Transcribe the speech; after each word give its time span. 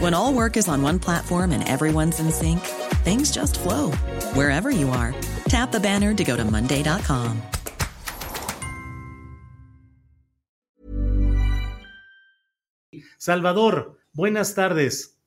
When 0.00 0.14
all 0.14 0.32
work 0.32 0.56
is 0.56 0.66
on 0.66 0.80
one 0.80 0.98
platform 0.98 1.52
and 1.52 1.62
everyone's 1.68 2.20
in 2.20 2.32
sync, 2.32 2.60
things 3.04 3.30
just 3.30 3.60
flow 3.60 3.90
wherever 4.32 4.70
you 4.70 4.88
are. 4.88 5.14
Tap 5.44 5.72
the 5.72 5.78
banner 5.78 6.14
to 6.14 6.24
go 6.24 6.38
to 6.38 6.44
Monday.com. 6.44 7.42
Salvador, 13.18 13.98
buenas 14.14 14.54
tardes. 14.54 15.18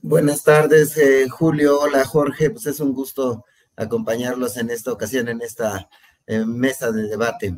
Buenas 0.00 0.42
tardes, 0.42 0.98
eh, 0.98 1.28
Julio. 1.28 1.78
Hola, 1.78 2.04
Jorge. 2.04 2.50
Pues 2.50 2.66
es 2.66 2.80
un 2.80 2.92
gusto 2.92 3.44
acompañarlos 3.76 4.56
en 4.56 4.70
esta 4.70 4.90
ocasión, 4.90 5.28
en 5.28 5.42
esta 5.42 5.88
eh, 6.26 6.44
mesa 6.44 6.90
de 6.90 7.04
debate. 7.06 7.54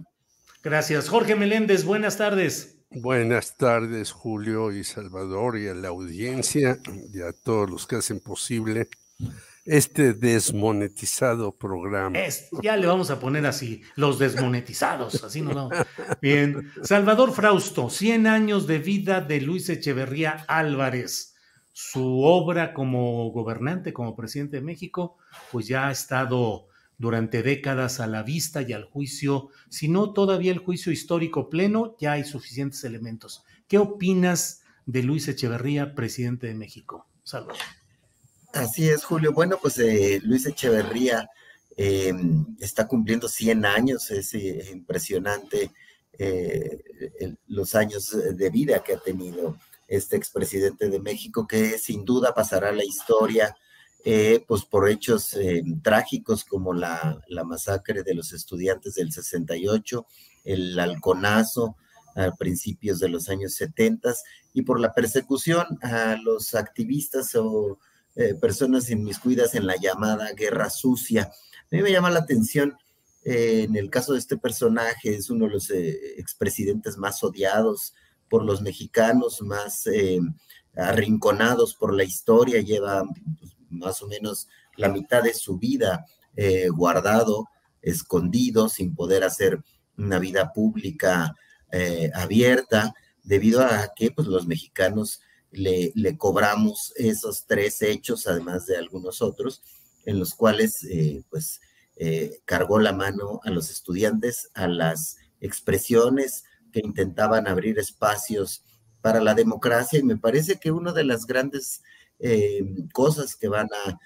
Gracias. 0.63 1.09
Jorge 1.09 1.37
Meléndez, 1.37 1.85
buenas 1.85 2.19
tardes. 2.19 2.74
Buenas 2.91 3.57
tardes, 3.57 4.13
Julio 4.13 4.73
y 4.73 4.85
Salvador, 4.85 5.59
y 5.59 5.69
a 5.69 5.75
la 5.75 5.89
audiencia 5.89 6.79
y 7.13 7.21
a 7.21 7.33
todos 7.33 7.69
los 7.69 7.87
que 7.87 7.97
hacen 7.97 8.21
posible 8.21 8.89
este 9.65 10.13
desmonetizado 10.13 11.53
programa. 11.53 12.19
Ya 12.63 12.77
le 12.77 12.87
vamos 12.87 13.11
a 13.11 13.19
poner 13.19 13.47
así, 13.47 13.83
los 13.97 14.19
desmonetizados, 14.19 15.25
así 15.25 15.41
no, 15.41 15.53
no. 15.53 15.71
Bien. 16.21 16.71
Salvador 16.83 17.33
Frausto, 17.33 17.91
100 17.91 18.27
años 18.27 18.67
de 18.67 18.79
vida 18.79 19.21
de 19.21 19.41
Luis 19.41 19.69
Echeverría 19.69 20.45
Álvarez. 20.49 21.35
Su 21.73 22.23
obra 22.23 22.73
como 22.73 23.31
gobernante, 23.33 23.93
como 23.93 24.15
presidente 24.15 24.59
de 24.59 24.63
México, 24.63 25.17
pues 25.51 25.67
ya 25.67 25.89
ha 25.89 25.91
estado 25.91 26.69
durante 26.99 27.43
décadas 27.43 28.01
a 28.01 28.07
la 28.07 28.23
vista 28.23 28.63
y 28.63 28.73
al 28.73 28.85
juicio, 28.85 29.49
si 29.69 29.89
no 29.89 30.13
todavía 30.13 30.53
el 30.53 30.59
juicio 30.59 30.93
histórico 30.93 31.51
pleno, 31.51 31.97
ya 31.99 32.13
hay 32.13 32.25
suficientes 32.25 32.85
elementos. 32.85 33.45
¿Qué 33.69 33.79
opinas 33.79 34.63
de 34.87 35.03
Luis 35.03 35.29
Echeverría, 35.29 35.95
presidente 35.95 36.47
de 36.47 36.55
México? 36.55 37.07
Salvador. 37.23 37.63
Así 38.53 38.89
es, 38.89 39.05
Julio. 39.05 39.33
Bueno, 39.33 39.59
pues 39.61 39.79
eh, 39.79 40.21
Luis 40.23 40.47
Echeverría 40.47 41.29
eh, 41.77 42.13
está 42.61 42.87
cumpliendo 42.87 43.29
100 43.29 43.67
años, 43.67 44.11
es 44.11 44.33
eh, 44.35 44.71
impresionante 44.73 45.73
eh, 46.17 46.85
los 47.49 47.75
años 47.75 48.17
de 48.37 48.51
vida 48.51 48.85
que 48.85 48.95
ha 48.95 48.99
tenido 48.99 49.59
este 49.89 50.17
expresidente 50.17 50.89
de 50.89 51.01
México, 51.01 51.49
que 51.49 51.79
sin 51.79 52.05
duda 52.05 52.35
pasará 52.35 52.69
a 52.69 52.73
la 52.73 52.85
historia, 52.85 53.57
eh, 54.05 54.45
pues 54.47 54.65
por 54.65 54.89
hechos 54.89 55.35
eh, 55.35 55.63
trágicos 55.83 56.45
como 56.45 56.73
la, 56.75 57.21
la, 57.29 57.45
masacre 57.45 58.03
de 58.03 58.15
los 58.15 58.33
estudiantes 58.33 58.95
del 58.95 59.13
68, 59.13 60.07
el 60.45 60.79
halconazo 60.79 61.77
a 62.15 62.31
principios 62.37 63.01
de 63.01 63.09
los 63.09 63.29
años 63.29 63.55
70 63.55 64.15
y 64.53 64.63
por 64.63 64.79
la 64.79 64.95
persecución 64.95 65.67
a 65.83 66.17
los 66.23 66.55
activistas 66.55 67.35
o 67.35 67.79
eh, 68.15 68.35
personas 68.35 68.91
inmiscuidas 68.91 69.55
en 69.55 69.67
la 69.67 69.77
llamada 69.77 70.33
guerra 70.33 70.71
sucia. 70.71 71.23
A 71.23 71.67
mí 71.75 71.83
me 71.83 71.91
llama 71.91 72.11
la 72.11 72.21
atención 72.21 72.77
en 73.27 73.75
el 73.75 73.89
caso 73.89 74.13
de 74.13 74.19
este 74.19 74.37
personaje, 74.37 75.15
es 75.15 75.31
uno 75.31 75.47
de 75.47 75.53
los 75.53 75.71
expresidentes 75.71 76.99
más 76.99 77.25
odiados 77.25 77.95
por 78.29 78.45
los 78.45 78.63
mexicanos, 78.63 79.43
más 79.43 79.87
eh, 79.87 80.19
arrinconados 80.75 81.75
por 81.75 81.95
la 81.95 82.05
historia, 82.05 82.61
lleva 82.61 83.05
pues, 83.39 83.54
más 83.75 84.03
o 84.03 84.09
menos 84.09 84.49
la 84.77 84.89
mitad 84.89 85.23
de 85.23 85.35
su 85.35 85.59
vida 85.59 86.07
eh, 86.37 86.69
guardado, 86.69 87.49
escondido, 87.83 88.69
sin 88.69 88.95
poder 88.95 89.25
hacer 89.25 89.63
una 89.97 90.19
vida 90.19 90.53
pública 90.53 91.35
eh, 91.71 92.11
abierta, 92.15 92.95
debido 93.23 93.63
a 93.63 93.93
que 93.95 94.11
pues, 94.11 94.27
los 94.27 94.47
mexicanos 94.47 95.21
le, 95.51 95.93
le, 95.95 96.19
cobramos 96.19 96.93
esos 96.97 97.47
tres 97.47 97.81
hechos, 97.83 98.27
además 98.27 98.67
de 98.67 98.77
algunos 98.77 99.23
otros, 99.23 99.63
en 100.05 100.19
los 100.19 100.35
cuales 100.35 100.87
pues 101.31 101.61
cargó 102.45 102.81
la 102.81 102.93
mano 102.93 103.41
a 103.45 103.51
los 103.51 103.71
estudiantes, 103.71 104.51
a 104.55 104.67
las 104.67 105.17
expresiones, 105.41 106.43
que 106.75 106.81
intentaban 106.81 107.47
abrir 107.47 107.79
espacios 107.79 108.65
para 109.01 109.21
la 109.21 109.35
democracia. 109.35 110.01
Y 110.01 110.03
me 110.03 110.17
parece 110.17 110.59
que 110.59 110.73
una 110.73 110.93
de 110.93 111.05
las 111.05 111.25
grandes 111.25 111.83
eh, 112.27 112.65
cosas 112.95 113.37
que 113.37 113.49
van 113.49 113.69
a, 113.75 113.99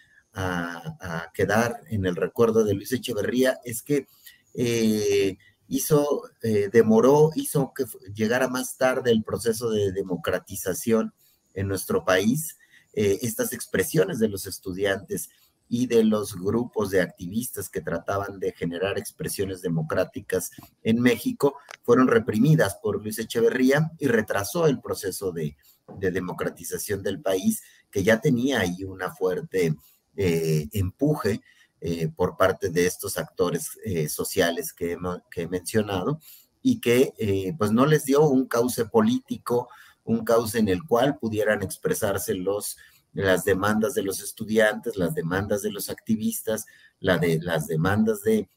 quedar 1.35 1.81
en 1.89 2.07
el 2.07 2.15
recuerdo 2.15 2.63
de 2.63 2.75
Luis 2.75 2.93
Echeverría 2.93 3.59
es 3.65 3.83
que 3.83 4.07
eh, 4.55 5.37
hizo, 5.67 6.23
eh, 6.43 6.69
demoró, 6.73 7.31
hizo 7.35 7.73
que 7.75 7.85
llegara 8.15 8.47
más 8.47 8.77
tarde 8.77 9.11
el 9.11 9.25
proceso 9.25 9.71
de 9.71 9.91
democratización 9.91 11.13
en 11.55 11.67
nuestro 11.67 12.05
país, 12.05 12.57
estas 12.93 13.53
expresiones 13.53 14.19
de 14.19 14.29
los 14.29 14.47
estudiantes 14.47 15.29
y 15.69 15.87
de 15.87 16.03
los 16.03 16.35
grupos 16.35 16.91
de 16.91 17.03
activistas 17.03 17.69
que 17.69 17.81
trataban 17.81 18.41
de 18.41 18.53
generar 18.53 18.99
expresiones 18.99 19.61
democráticas 19.61 20.51
en 20.83 21.01
México 21.01 21.57
fueron 21.83 22.09
reprimidas 22.09 22.77
por 22.83 23.03
Luis 23.03 23.19
Echeverría 23.19 23.91
y 23.99 24.07
retrasó 24.07 24.67
el 24.67 24.81
proceso 24.81 25.31
de, 25.33 25.57
democratización 25.99 27.03
del 27.03 27.21
país, 27.21 27.63
que 27.91 28.03
ya 28.03 28.21
tenía 28.21 28.61
ahí 28.61 28.85
una 28.85 29.15
fuerte 29.15 29.75
eh, 30.17 30.69
empuje 30.73 31.41
eh, 31.81 32.09
por 32.15 32.37
parte 32.37 32.69
de 32.69 32.87
estos 32.87 33.17
actores 33.17 33.79
eh, 33.85 34.09
sociales 34.09 34.75
que, 34.75 34.99
que, 35.31 35.43
he 35.43 35.49
mencionado 35.49 36.21
y 36.61 36.81
que 36.81 37.55
pues 37.57 37.71
no 37.71 37.87
les 37.87 38.05
dio 38.05 38.29
un 38.29 38.47
cauce 38.47 38.85
político, 38.85 39.71
un 40.05 40.25
cauce 40.25 40.59
en 40.59 40.69
el 40.69 40.83
cual 40.83 41.17
pudieran 41.17 41.63
expresarse 41.63 42.35
los 42.35 42.77
las 43.13 43.45
demandas 43.45 43.95
de 43.95 44.03
los 44.03 44.23
estudiantes, 44.23 44.97
las 44.97 45.15
demandas 45.15 45.63
de 45.63 45.71
los 45.71 45.91
activistas, 45.91 46.67
la 47.01 47.19
de, 47.19 47.41
las 47.41 47.67
demandas 47.67 48.23
de 48.23 48.49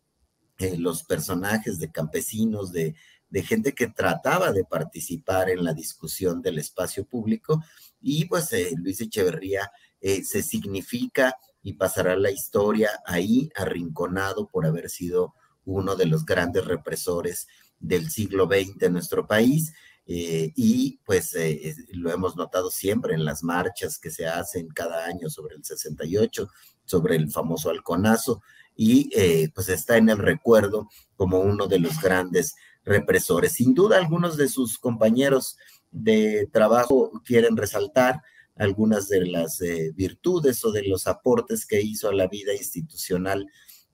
eh, 0.57 0.77
los 0.77 1.03
personajes, 1.03 1.79
de 1.79 1.91
campesinos, 1.91 2.71
de, 2.71 2.95
gente 3.43 3.73
que 3.73 3.87
trataba 3.87 4.51
de 4.51 4.65
participar 4.65 5.49
en 5.49 5.63
la 5.63 5.73
discusión 5.73 6.41
del 6.41 6.59
espacio 6.59 7.05
público. 7.05 7.63
Y 8.01 8.25
pues 8.25 8.51
eh, 8.51 8.71
Luis 8.77 8.99
Echeverría 8.99 9.71
eh, 10.01 10.23
se 10.23 10.43
significa 10.43 11.35
y 11.63 11.73
pasará 11.73 12.15
la 12.15 12.29
historia 12.29 12.89
ahí 13.05 13.49
arrinconado 13.55 14.47
por 14.47 14.65
haber 14.65 14.89
sido 14.89 15.33
uno 15.63 15.95
de 15.95 16.07
los 16.07 16.25
grandes 16.25 16.65
represores 16.65 17.47
del 17.79 18.11
siglo 18.11 18.47
XX 18.47 18.83
en 18.83 18.93
nuestro 18.93 19.25
país 19.25 19.73
eh, 20.13 20.51
y 20.57 20.99
pues 21.05 21.33
eh, 21.35 21.73
lo 21.93 22.11
hemos 22.11 22.35
notado 22.35 22.69
siempre 22.69 23.13
en 23.13 23.23
las 23.23 23.43
marchas 23.43 23.97
que 23.97 24.11
se 24.11 24.27
hacen 24.27 24.67
cada 24.67 25.05
año 25.05 25.29
sobre 25.29 25.55
el 25.55 25.63
68, 25.63 26.49
sobre 26.83 27.15
el 27.15 27.31
famoso 27.31 27.69
halconazo, 27.69 28.41
y 28.75 29.09
eh, 29.15 29.49
pues 29.55 29.69
está 29.69 29.95
en 29.95 30.09
el 30.09 30.17
recuerdo 30.17 30.89
como 31.15 31.39
uno 31.39 31.67
de 31.67 31.79
los 31.79 32.01
grandes 32.01 32.55
represores. 32.83 33.53
Sin 33.53 33.73
duda, 33.73 33.99
algunos 33.99 34.35
de 34.35 34.49
sus 34.49 34.77
compañeros 34.77 35.55
de 35.91 36.49
trabajo 36.51 37.11
quieren 37.23 37.55
resaltar 37.55 38.21
algunas 38.57 39.07
de 39.07 39.25
las 39.27 39.59
virtudes 39.95 40.63
o 40.65 40.73
de 40.73 40.83
los 40.83 41.07
aportes 41.07 41.65
que 41.65 41.81
hizo 41.81 42.09
a 42.09 42.13
la 42.13 42.27
vida 42.27 42.53
institucional 42.53 43.47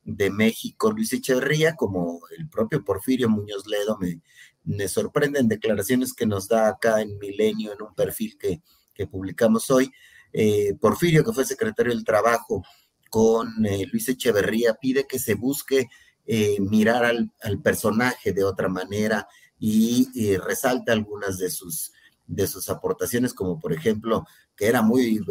de 0.03 0.29
México 0.31 0.91
Luis 0.91 1.13
Echeverría, 1.13 1.75
como 1.75 2.21
el 2.37 2.49
propio 2.49 2.83
Porfirio 2.83 3.29
Muñoz 3.29 3.67
Ledo 3.67 3.97
me, 3.99 4.21
me 4.67 4.87
sorprenden 4.87 5.47
declaraciones 5.47 6.13
que 6.13 6.25
nos 6.25 6.47
da 6.47 6.67
acá 6.67 7.01
en 7.01 7.17
Milenio, 7.17 7.73
en 7.73 7.81
un 7.81 7.95
perfil 7.95 8.37
que, 8.37 8.61
que 8.93 9.07
publicamos 9.07 9.71
hoy. 9.71 9.91
Eh, 10.33 10.75
Porfirio, 10.79 11.23
que 11.23 11.31
fue 11.31 11.45
secretario 11.45 11.93
del 11.93 12.03
Trabajo 12.03 12.63
con 13.09 13.65
eh, 13.65 13.85
Luis 13.91 14.09
Echeverría, 14.09 14.73
pide 14.73 15.07
que 15.07 15.19
se 15.19 15.35
busque 15.35 15.87
eh, 16.25 16.57
mirar 16.59 17.05
al, 17.05 17.61
personaje 17.63 18.33
de 18.33 18.43
otra 18.43 18.67
manera 18.67 19.27
y, 19.57 20.35
resalta 20.37 20.91
algunas 20.91 21.37
de 21.37 21.49
sus, 21.49 21.93
de 22.25 22.45
sus 22.45 22.69
aportaciones, 22.69 23.33
como 23.33 23.59
por 23.59 23.71
ejemplo 23.71 24.25
que 24.55 24.67
era 24.67 24.81
muy 24.81 25.23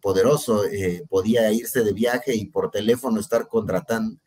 poderoso, 0.00 0.64
podía 1.08 1.52
irse 1.52 1.84
de 1.84 1.92
viaje 1.92 2.34
y 2.34 2.46
por 2.46 2.70
teléfono 2.70 3.20
estar 3.20 3.48
contratando, 3.48 4.18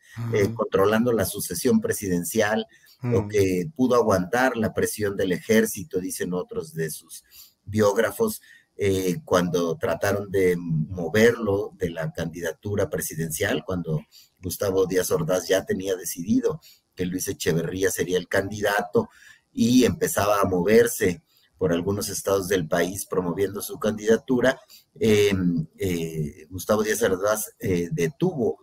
controlando 0.54 1.12
la 1.12 1.24
sucesión 1.24 1.80
presidencial, 1.80 2.66
o 3.02 3.28
que 3.28 3.70
pudo 3.74 3.94
aguantar 3.94 4.56
la 4.56 4.74
presión 4.74 5.16
del 5.16 5.32
ejército, 5.32 6.00
dicen 6.00 6.34
otros 6.34 6.74
de 6.74 6.90
sus 6.90 7.24
biógrafos, 7.64 8.42
eh, 8.76 9.18
cuando 9.24 9.76
trataron 9.76 10.30
de 10.30 10.56
moverlo 10.56 11.72
de 11.76 11.90
la 11.90 12.12
candidatura 12.12 12.88
presidencial, 12.88 13.62
cuando 13.64 14.00
Gustavo 14.40 14.86
Díaz 14.86 15.10
Ordaz 15.10 15.48
ya 15.48 15.66
tenía 15.66 15.96
decidido 15.96 16.60
que 16.94 17.04
Luis 17.04 17.28
Echeverría 17.28 17.90
sería 17.90 18.16
el 18.16 18.28
candidato 18.28 19.10
y 19.52 19.84
empezaba 19.84 20.40
a 20.40 20.46
moverse 20.46 21.22
por 21.58 21.72
algunos 21.72 22.08
estados 22.08 22.48
del 22.48 22.66
país 22.66 23.04
promoviendo 23.04 23.60
su 23.60 23.78
candidatura, 23.78 24.58
em, 24.98 25.66
eh, 25.76 26.46
Gustavo 26.48 26.82
Díaz 26.82 27.02
Ordaz 27.02 27.54
eh, 27.58 27.90
detuvo, 27.92 28.60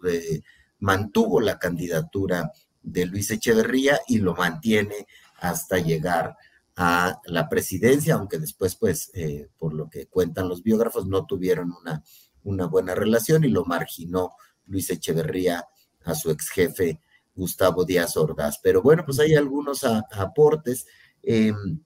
mantuvo 0.79 1.39
la 1.41 1.59
candidatura 1.59 2.51
de 2.87 3.05
Luis 3.05 3.29
Echeverría 3.31 3.99
y 4.07 4.19
lo 4.19 4.33
mantiene 4.33 5.07
hasta 5.39 5.77
llegar 5.77 6.37
a 6.75 7.19
la 7.25 7.49
presidencia, 7.49 8.15
aunque 8.15 8.37
después, 8.37 8.75
pues, 8.75 9.11
eh, 9.13 9.49
por 9.57 9.73
lo 9.73 9.89
que 9.89 10.07
cuentan 10.07 10.47
los 10.47 10.63
biógrafos, 10.63 11.05
no 11.07 11.25
tuvieron 11.25 11.73
una, 11.73 12.03
una 12.43 12.67
buena 12.67 12.95
relación 12.95 13.43
y 13.43 13.49
lo 13.49 13.65
marginó 13.65 14.31
Luis 14.65 14.89
Echeverría 14.89 15.65
a 16.05 16.15
su 16.15 16.31
ex 16.31 16.49
jefe 16.49 17.01
Gustavo 17.35 17.83
Díaz 17.83 18.15
Ordaz. 18.15 18.59
Pero 18.63 18.81
bueno, 18.81 19.03
pues 19.05 19.19
hay 19.19 19.35
algunos 19.35 19.83
aportes. 19.83 20.85
Em, 21.23 21.81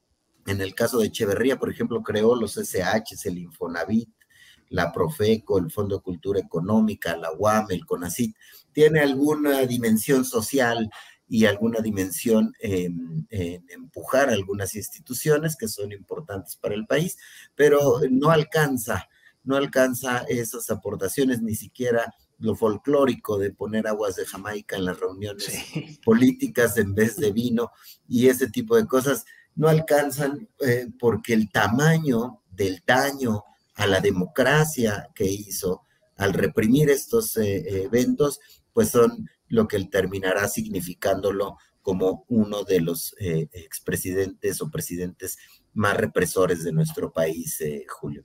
en 0.45 0.61
el 0.61 0.75
caso 0.75 0.99
de 0.99 1.07
Echeverría, 1.07 1.57
por 1.57 1.71
ejemplo, 1.71 2.03
creó 2.03 2.35
los 2.35 2.57
SH, 2.57 3.15
el 3.25 3.39
Infonavit, 3.39 4.09
la 4.69 4.91
Profeco, 4.91 5.57
el 5.57 5.71
Fondo 5.71 5.97
de 5.97 6.03
Cultura 6.03 6.39
Económica, 6.39 7.15
la 7.17 7.31
UAM, 7.31 7.67
el 7.69 7.85
CONACIT, 7.85 8.35
tiene 8.73 8.99
alguna 8.99 9.61
dimensión 9.61 10.25
social 10.25 10.89
y 11.27 11.45
alguna 11.45 11.79
dimensión 11.79 12.53
en, 12.59 13.25
empujar 13.29 14.29
algunas 14.29 14.75
instituciones 14.75 15.55
que 15.55 15.69
son 15.69 15.93
importantes 15.93 16.57
para 16.57 16.75
el 16.75 16.85
país, 16.85 17.17
pero 17.55 18.01
no 18.09 18.31
alcanza, 18.31 19.07
no 19.43 19.55
alcanza 19.55 20.25
esas 20.27 20.69
aportaciones, 20.69 21.41
ni 21.41 21.55
siquiera 21.55 22.13
lo 22.39 22.55
folclórico 22.55 23.37
de 23.37 23.53
poner 23.53 23.87
aguas 23.87 24.15
de 24.15 24.25
Jamaica 24.25 24.75
en 24.75 24.85
las 24.85 24.99
reuniones 24.99 25.47
políticas 26.03 26.77
en 26.77 26.93
vez 26.93 27.15
de 27.15 27.31
vino 27.31 27.71
y 28.07 28.27
ese 28.27 28.49
tipo 28.49 28.75
de 28.75 28.85
cosas 28.85 29.25
no 29.55 29.69
alcanzan 29.69 30.49
eh, 30.59 30.87
porque 30.99 31.33
el 31.33 31.51
tamaño 31.51 32.41
del 32.49 32.83
daño 32.85 33.43
a 33.75 33.87
la 33.87 33.99
democracia 33.99 35.09
que 35.15 35.25
hizo 35.25 35.83
al 36.17 36.33
reprimir 36.33 36.89
estos 36.89 37.37
eh, 37.37 37.83
eventos, 37.83 38.39
pues 38.73 38.89
son 38.89 39.29
lo 39.47 39.67
que 39.67 39.83
terminará 39.85 40.47
significándolo 40.47 41.57
como 41.81 42.25
uno 42.29 42.63
de 42.63 42.81
los 42.81 43.15
eh, 43.19 43.47
expresidentes 43.53 44.61
o 44.61 44.69
presidentes 44.69 45.39
más 45.73 45.97
represores 45.97 46.63
de 46.63 46.71
nuestro 46.71 47.11
país, 47.11 47.59
eh, 47.61 47.85
Julio. 47.87 48.23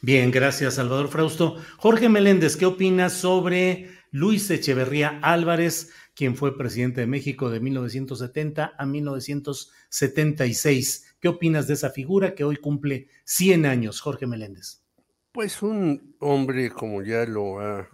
Bien, 0.00 0.30
gracias, 0.30 0.74
Salvador 0.74 1.08
Frausto. 1.08 1.56
Jorge 1.76 2.08
Meléndez, 2.08 2.56
¿qué 2.56 2.66
opinas 2.66 3.14
sobre 3.14 3.90
Luis 4.12 4.48
Echeverría 4.50 5.18
Álvarez, 5.22 5.90
quien 6.14 6.36
fue 6.36 6.56
presidente 6.56 7.00
de 7.00 7.08
México 7.08 7.50
de 7.50 7.58
1970 7.58 8.74
a 8.78 8.86
1976? 8.86 11.16
¿Qué 11.20 11.26
opinas 11.26 11.66
de 11.66 11.74
esa 11.74 11.90
figura 11.90 12.36
que 12.36 12.44
hoy 12.44 12.54
cumple 12.56 13.08
100 13.24 13.66
años, 13.66 14.00
Jorge 14.00 14.28
Meléndez? 14.28 14.84
Pues 15.32 15.62
un 15.62 16.14
hombre, 16.20 16.70
como 16.70 17.02
ya 17.02 17.24
lo 17.24 17.58
ha 17.60 17.88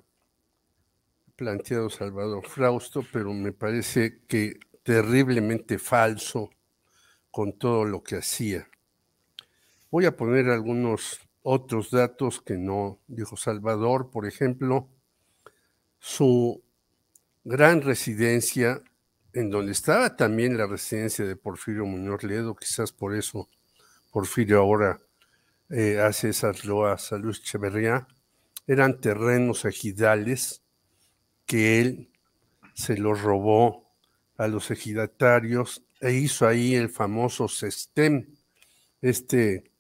planteado 1.36 1.90
Salvador 1.90 2.46
Frausto, 2.46 3.04
pero 3.12 3.32
me 3.32 3.52
parece 3.52 4.20
que 4.26 4.58
terriblemente 4.82 5.78
falso 5.78 6.50
con 7.30 7.58
todo 7.58 7.84
lo 7.84 8.02
que 8.02 8.16
hacía. 8.16 8.68
Voy 9.90 10.06
a 10.06 10.16
poner 10.16 10.48
algunos 10.48 11.20
otros 11.42 11.90
datos 11.90 12.40
que 12.40 12.56
no 12.56 13.00
dijo 13.06 13.36
Salvador, 13.36 14.10
por 14.10 14.26
ejemplo, 14.26 14.88
su 15.98 16.62
gran 17.44 17.82
residencia 17.82 18.82
en 19.32 19.50
donde 19.50 19.72
estaba 19.72 20.16
también 20.16 20.56
la 20.56 20.66
residencia 20.66 21.26
de 21.26 21.36
Porfirio 21.36 21.84
Muñoz 21.84 22.22
Ledo, 22.22 22.54
quizás 22.54 22.92
por 22.92 23.14
eso 23.14 23.48
Porfirio 24.12 24.60
ahora 24.60 25.00
eh, 25.70 25.98
hace 26.00 26.30
esas 26.30 26.64
loas 26.64 27.12
a 27.12 27.18
Luis 27.18 27.40
Echeverría, 27.40 28.06
eran 28.66 29.00
terrenos 29.00 29.64
ejidales 29.64 30.63
que 31.46 31.80
él 31.80 32.10
se 32.74 32.96
los 32.96 33.22
robó 33.22 33.84
a 34.36 34.48
los 34.48 34.70
ejidatarios 34.70 35.84
e 36.00 36.12
hizo 36.12 36.46
ahí 36.46 36.74
el 36.74 36.88
famoso 36.88 37.48
SESTEM, 37.48 38.26
este 39.00 39.70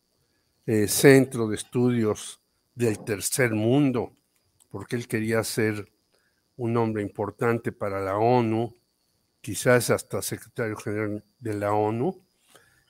eh, 0.66 0.88
centro 0.88 1.48
de 1.48 1.56
estudios 1.56 2.40
del 2.74 2.98
tercer 3.04 3.52
mundo, 3.52 4.12
porque 4.70 4.96
él 4.96 5.06
quería 5.06 5.42
ser 5.44 5.92
un 6.56 6.76
hombre 6.76 7.02
importante 7.02 7.72
para 7.72 8.00
la 8.00 8.16
ONU, 8.16 8.76
quizás 9.40 9.90
hasta 9.90 10.22
secretario 10.22 10.76
general 10.76 11.24
de 11.38 11.54
la 11.54 11.72
ONU. 11.72 12.22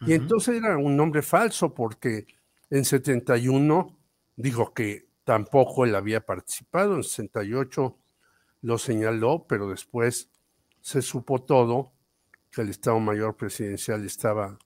Y 0.07 0.13
entonces 0.13 0.57
era 0.57 0.77
un 0.77 0.97
nombre 0.97 1.23
falso 1.23 1.75
porque 1.75 2.27
en 2.69 2.85
71 2.85 3.99
dijo 4.37 4.75
que 4.75 5.09
tampoco 5.25 5.85
él 5.85 5.95
había 5.95 6.25
participado, 6.25 6.97
en 6.97 7.03
68 7.03 7.99
lo 8.65 8.79
señaló, 8.79 9.45
pero 9.47 9.69
después 9.69 10.31
se 10.81 11.03
supo 11.03 11.43
todo, 11.43 11.93
que 12.51 12.63
el 12.63 12.71
Estado 12.71 12.99
Mayor 12.99 13.37
Presidencial 13.37 14.05
estaba 14.07 14.59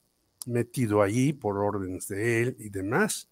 metido 0.45 1.01
allí 1.01 1.33
por 1.33 1.57
órdenes 1.57 2.07
de 2.07 2.41
él 2.41 2.55
y 2.59 2.69
demás. 2.69 3.29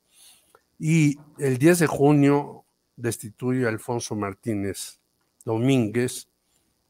Y 0.78 1.18
el 1.40 1.58
10 1.58 1.80
de 1.80 1.88
junio 1.88 2.66
destituye 2.98 3.66
a 3.66 3.70
Alfonso 3.70 4.14
Martínez 4.16 5.00
Domínguez, 5.46 6.28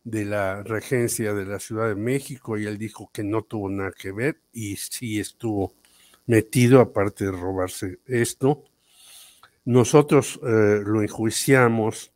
de 0.04 0.24
la 0.24 0.63
regencia 0.63 1.34
de 1.34 1.46
la 1.46 1.60
Ciudad 1.60 1.90
de 1.90 1.96
México 1.96 2.58
y 2.58 2.66
él 2.66 2.78
dijo 2.78 3.12
que 3.12 3.25
no 3.25 3.42
tuvo 3.42 3.70
nada 3.70 3.92
que 3.92 4.13
ver 4.13 4.40
y 4.54 4.78
sí 4.78 5.20
estuvo 5.20 5.74
metido, 6.25 6.80
aparte 6.80 7.25
de 7.25 7.32
robarse 7.32 8.00
esto. 8.06 8.63
Nosotros 9.66 10.40
eh, 10.44 10.82
lo 10.86 11.01
enjuiciamos 11.01 12.13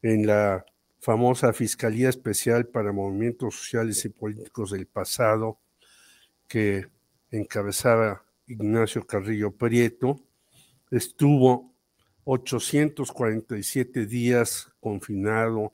en 0.00 0.26
la 0.26 0.64
famosa 1.00 1.52
Fiscalía 1.52 2.08
Especial 2.08 2.66
para 2.66 2.92
Movimientos 2.92 3.54
Sociales 3.54 4.04
y 4.04 4.08
Políticos 4.08 4.72
del 4.72 4.86
pasado 4.86 5.58
que 6.46 6.86
encabezaba 7.30 8.24
Ignacio 8.46 9.06
Carrillo 9.06 9.52
Prieto. 9.52 10.18
Estuvo 10.90 11.74
847 12.24 14.06
días 14.06 14.70
confinado 14.80 15.72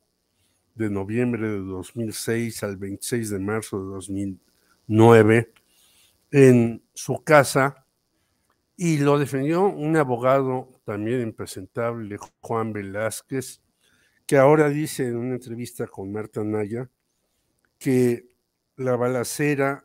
de 0.74 0.90
noviembre 0.90 1.48
de 1.48 1.58
2006 1.60 2.62
al 2.64 2.76
26 2.76 3.30
de 3.30 3.38
marzo 3.38 3.82
de 3.82 3.90
2009 3.94 5.52
en 6.32 6.82
su 6.92 7.22
casa 7.22 7.86
y 8.76 8.98
lo 8.98 9.18
defendió 9.18 9.62
un 9.62 9.96
abogado 9.96 10.68
también 10.84 11.22
impresentable, 11.22 12.18
Juan 12.40 12.72
Velázquez, 12.72 13.60
que 14.26 14.36
ahora 14.36 14.68
dice 14.68 15.06
en 15.06 15.16
una 15.16 15.34
entrevista 15.34 15.86
con 15.86 16.12
Marta 16.12 16.42
Naya 16.42 16.88
que 17.78 18.26
la 18.76 18.96
balacera 18.96 19.84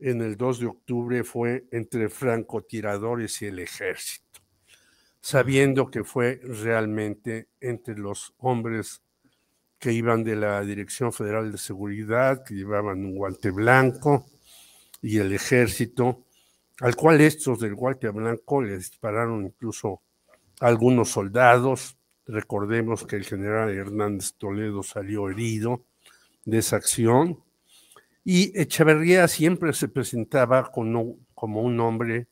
en 0.00 0.20
el 0.20 0.36
2 0.36 0.60
de 0.60 0.66
octubre 0.66 1.24
fue 1.24 1.64
entre 1.70 2.08
francotiradores 2.08 3.40
y 3.42 3.46
el 3.46 3.58
ejército, 3.58 4.40
sabiendo 5.20 5.90
que 5.90 6.04
fue 6.04 6.40
realmente 6.42 7.48
entre 7.60 7.96
los 7.96 8.34
hombres 8.38 9.02
que 9.78 9.92
iban 9.92 10.24
de 10.24 10.36
la 10.36 10.60
Dirección 10.62 11.12
Federal 11.12 11.52
de 11.52 11.58
Seguridad, 11.58 12.44
que 12.44 12.54
llevaban 12.54 13.04
un 13.04 13.16
guante 13.16 13.50
blanco, 13.50 14.26
y 15.02 15.18
el 15.18 15.34
ejército, 15.34 16.24
al 16.80 16.96
cual 16.96 17.20
estos 17.20 17.60
del 17.60 17.74
guante 17.74 18.08
blanco 18.08 18.62
le 18.62 18.78
dispararon 18.78 19.44
incluso 19.44 20.00
algunos 20.60 21.10
soldados. 21.10 21.98
Recordemos 22.26 23.06
que 23.06 23.16
el 23.16 23.24
general 23.24 23.70
Hernández 23.70 24.34
Toledo 24.34 24.82
salió 24.82 25.28
herido 25.28 25.84
de 26.44 26.58
esa 26.58 26.76
acción. 26.76 27.42
Y 28.24 28.58
Echeverría 28.58 29.28
siempre 29.28 29.72
se 29.74 29.88
presentaba 29.88 30.70
como, 30.72 31.18
como 31.34 31.60
un 31.60 31.78
hombre 31.80 32.28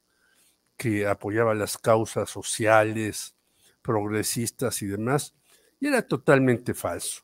que 0.77 1.07
apoyaba 1.07 1.55
las 1.55 1.77
causas 1.77 2.31
sociales, 2.31 3.35
progresistas 3.83 4.81
y 4.83 4.87
demás, 4.87 5.35
y 5.79 5.89
era 5.89 6.03
totalmente 6.03 6.73
falso. 6.73 7.23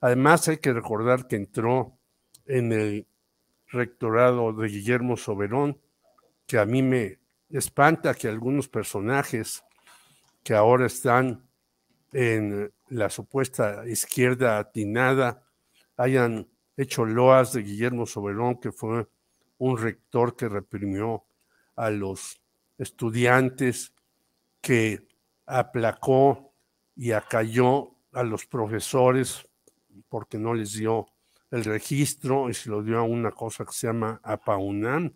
Además, 0.00 0.48
hay 0.48 0.58
que 0.58 0.72
recordar 0.72 1.26
que 1.26 1.36
entró 1.36 1.96
en 2.46 2.72
el 2.72 3.06
rectorado 3.68 4.52
de 4.52 4.68
Guillermo 4.68 5.16
Soberón, 5.16 5.80
que 6.46 6.58
a 6.58 6.66
mí 6.66 6.82
me 6.82 7.18
espanta 7.48 8.14
que 8.14 8.28
algunos 8.28 8.68
personajes 8.68 9.64
que 10.42 10.54
ahora 10.54 10.86
están 10.86 11.48
en 12.12 12.72
la 12.88 13.08
supuesta 13.08 13.86
izquierda 13.88 14.58
atinada 14.58 15.42
hayan 15.96 16.46
hecho 16.76 17.04
loas 17.04 17.52
de 17.52 17.62
Guillermo 17.62 18.06
Soberón, 18.06 18.60
que 18.60 18.72
fue 18.72 19.08
un 19.58 19.78
rector 19.78 20.36
que 20.36 20.48
reprimió 20.48 21.24
a 21.76 21.90
los 21.90 22.40
estudiantes, 22.78 23.92
que 24.60 25.06
aplacó 25.46 26.54
y 26.94 27.12
acalló 27.12 27.96
a 28.12 28.22
los 28.22 28.46
profesores 28.46 29.48
porque 30.08 30.38
no 30.38 30.54
les 30.54 30.74
dio 30.74 31.06
el 31.50 31.64
registro 31.64 32.48
y 32.48 32.54
se 32.54 32.70
lo 32.70 32.82
dio 32.82 32.98
a 32.98 33.02
una 33.02 33.30
cosa 33.30 33.64
que 33.64 33.72
se 33.72 33.86
llama 33.86 34.20
APAUNAM, 34.22 35.12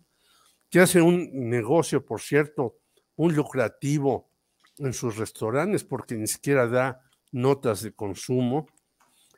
que 0.69 0.79
hace 0.79 1.01
un 1.01 1.49
negocio, 1.49 2.05
por 2.05 2.21
cierto, 2.21 2.77
muy 3.15 3.33
lucrativo 3.33 4.26
en 4.79 4.93
sus 4.93 5.17
restaurantes 5.17 5.83
porque 5.83 6.15
ni 6.15 6.27
siquiera 6.27 6.67
da 6.67 7.01
notas 7.31 7.81
de 7.81 7.93
consumo. 7.93 8.67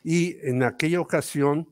Y 0.04 0.38
en 0.48 0.64
aquella 0.64 1.02
ocasión 1.02 1.70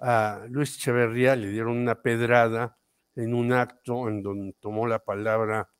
a 0.00 0.44
Luis 0.48 0.76
Echeverría 0.76 1.36
le 1.36 1.48
dieron 1.48 1.76
una 1.76 2.02
pedrada 2.02 2.78
en 3.16 3.34
un 3.34 3.52
acto 3.52 4.08
en 4.08 4.22
donde 4.22 4.52
tomó 4.60 4.86
la 4.86 5.00
palabra 5.00 5.70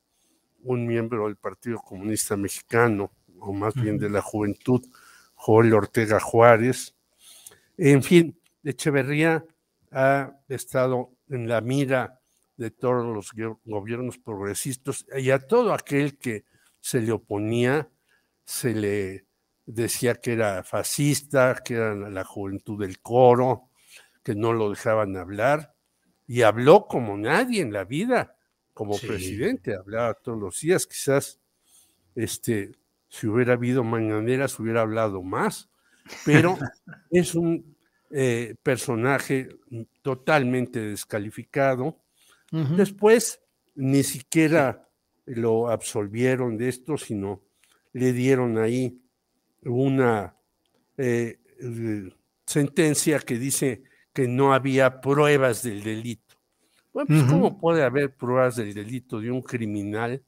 un 0.62 0.86
miembro 0.86 1.26
del 1.26 1.36
Partido 1.36 1.78
Comunista 1.78 2.36
Mexicano, 2.36 3.12
o 3.38 3.52
más 3.52 3.74
bien 3.74 3.96
de 3.96 4.10
la 4.10 4.20
juventud, 4.20 4.84
Joel 5.34 5.72
Ortega 5.72 6.18
Juárez. 6.18 6.96
En 7.76 8.02
fin, 8.02 8.40
Echeverría 8.64 9.44
ha 9.92 10.32
estado 10.48 11.12
en 11.28 11.48
la 11.48 11.60
mira 11.60 12.20
de 12.56 12.72
todos 12.72 13.06
los 13.06 13.30
gobiernos 13.64 14.18
progresistas 14.18 15.06
y 15.16 15.30
a 15.30 15.38
todo 15.38 15.72
aquel 15.72 16.18
que 16.18 16.44
se 16.88 17.02
le 17.02 17.12
oponía 17.12 17.90
se 18.48 18.74
le 18.74 19.26
decía 19.66 20.14
que 20.14 20.32
era 20.32 20.64
fascista, 20.64 21.60
que 21.62 21.74
era 21.74 21.94
la 21.94 22.24
juventud 22.24 22.80
del 22.80 22.98
coro, 23.00 23.68
que 24.22 24.34
no 24.34 24.54
lo 24.54 24.70
dejaban 24.70 25.18
hablar, 25.18 25.74
y 26.26 26.40
habló 26.40 26.86
como 26.86 27.18
nadie 27.18 27.60
en 27.60 27.74
la 27.74 27.84
vida, 27.84 28.38
como 28.72 28.98
presidente, 28.98 29.74
hablaba 29.74 30.14
todos 30.14 30.38
los 30.38 30.58
días, 30.60 30.86
quizás 30.86 31.40
este, 32.14 32.72
si 33.06 33.26
hubiera 33.26 33.52
habido 33.52 33.84
mañaneras 33.84 34.58
hubiera 34.58 34.80
hablado 34.80 35.22
más, 35.22 35.68
pero 36.24 36.56
es 37.10 37.34
un 37.34 37.76
eh, 38.10 38.54
personaje 38.62 39.50
totalmente 40.00 40.80
descalificado. 40.80 42.00
Después 42.50 43.42
ni 43.74 44.02
siquiera 44.02 44.87
lo 45.28 45.68
absolvieron 45.68 46.56
de 46.56 46.68
esto, 46.68 46.96
sino 46.96 47.42
le 47.92 48.12
dieron 48.12 48.58
ahí 48.58 49.00
una 49.62 50.34
eh, 50.96 51.38
sentencia 52.46 53.18
que 53.20 53.38
dice 53.38 53.82
que 54.12 54.26
no 54.26 54.52
había 54.52 55.00
pruebas 55.00 55.62
del 55.62 55.82
delito. 55.82 56.36
Bueno, 56.92 57.08
pues, 57.08 57.22
¿cómo 57.24 57.58
puede 57.58 57.82
haber 57.84 58.14
pruebas 58.14 58.56
del 58.56 58.74
delito 58.74 59.20
de 59.20 59.30
un 59.30 59.42
criminal 59.42 60.22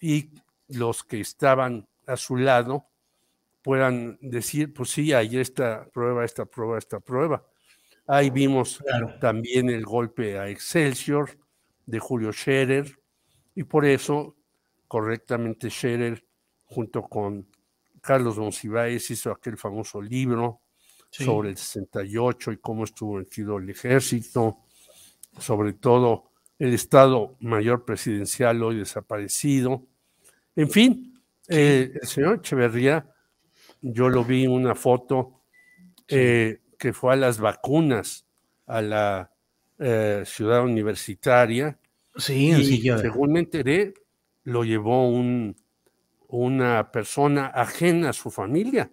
y 0.00 0.30
los 0.68 1.04
que 1.04 1.20
estaban 1.20 1.86
a 2.06 2.16
su 2.16 2.36
lado 2.36 2.86
puedan 3.62 4.18
decir, 4.20 4.72
pues 4.72 4.90
sí, 4.90 5.12
hay 5.12 5.38
esta 5.38 5.86
prueba, 5.92 6.24
esta 6.24 6.44
prueba, 6.46 6.78
esta 6.78 7.00
prueba. 7.00 7.44
Ahí 8.06 8.30
vimos 8.30 8.82
también 9.20 9.70
el 9.70 9.84
golpe 9.84 10.38
a 10.38 10.48
Excelsior 10.48 11.30
de 11.86 11.98
Julio 11.98 12.32
Scherer, 12.32 12.98
y 13.54 13.64
por 13.64 13.84
eso 13.84 14.36
correctamente 14.88 15.70
Scherer, 15.70 16.24
junto 16.64 17.02
con 17.02 17.46
Carlos 18.00 18.38
Monsiváis, 18.38 19.10
hizo 19.10 19.30
aquel 19.30 19.56
famoso 19.56 20.00
libro 20.00 20.60
sobre 21.10 21.50
el 21.50 21.56
68 21.56 22.52
y 22.52 22.56
cómo 22.58 22.84
estuvo 22.84 23.14
metido 23.14 23.58
el 23.58 23.68
ejército, 23.68 24.58
sobre 25.38 25.74
todo 25.74 26.30
el 26.58 26.74
Estado 26.74 27.36
Mayor 27.40 27.84
Presidencial 27.84 28.62
hoy 28.62 28.78
desaparecido. 28.78 29.86
En 30.56 30.70
fin, 30.70 31.22
eh, 31.48 31.92
el 32.00 32.08
señor 32.08 32.36
Echeverría 32.36 33.12
yo 33.82 34.08
lo 34.08 34.24
vi 34.24 34.44
en 34.44 34.52
una 34.52 34.74
foto 34.74 35.42
eh, 36.06 36.60
que 36.78 36.92
fue 36.92 37.14
a 37.14 37.16
las 37.16 37.38
vacunas 37.38 38.26
a 38.66 38.80
la 38.80 39.32
eh, 39.78 40.22
ciudad 40.24 40.62
universitaria. 40.62 41.78
Sí, 42.16 42.50
y 42.50 42.82
según 42.98 43.32
me 43.32 43.40
enteré, 43.40 43.94
lo 44.44 44.64
llevó 44.64 45.08
un, 45.08 45.56
una 46.28 46.90
persona 46.90 47.46
ajena 47.46 48.10
a 48.10 48.12
su 48.12 48.30
familia. 48.30 48.90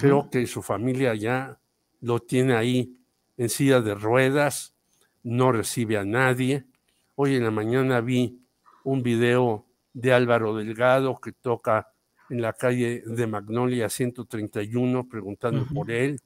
Creo 0.00 0.28
que 0.28 0.46
su 0.46 0.60
familia 0.60 1.14
ya 1.14 1.58
lo 2.00 2.20
tiene 2.20 2.54
ahí 2.54 2.98
en 3.36 3.48
silla 3.48 3.80
de 3.80 3.94
ruedas, 3.94 4.74
no 5.22 5.52
recibe 5.52 5.96
a 5.96 6.04
nadie. 6.04 6.66
Hoy 7.14 7.36
en 7.36 7.44
la 7.44 7.50
mañana 7.50 8.00
vi 8.00 8.40
un 8.84 9.02
video 9.02 9.66
de 9.92 10.12
Álvaro 10.12 10.56
Delgado 10.56 11.18
que 11.20 11.32
toca 11.32 11.92
en 12.28 12.42
la 12.42 12.52
calle 12.52 13.02
de 13.06 13.26
Magnolia 13.26 13.88
131 13.88 15.08
preguntando 15.08 15.66
por 15.72 15.90
él, 15.90 16.20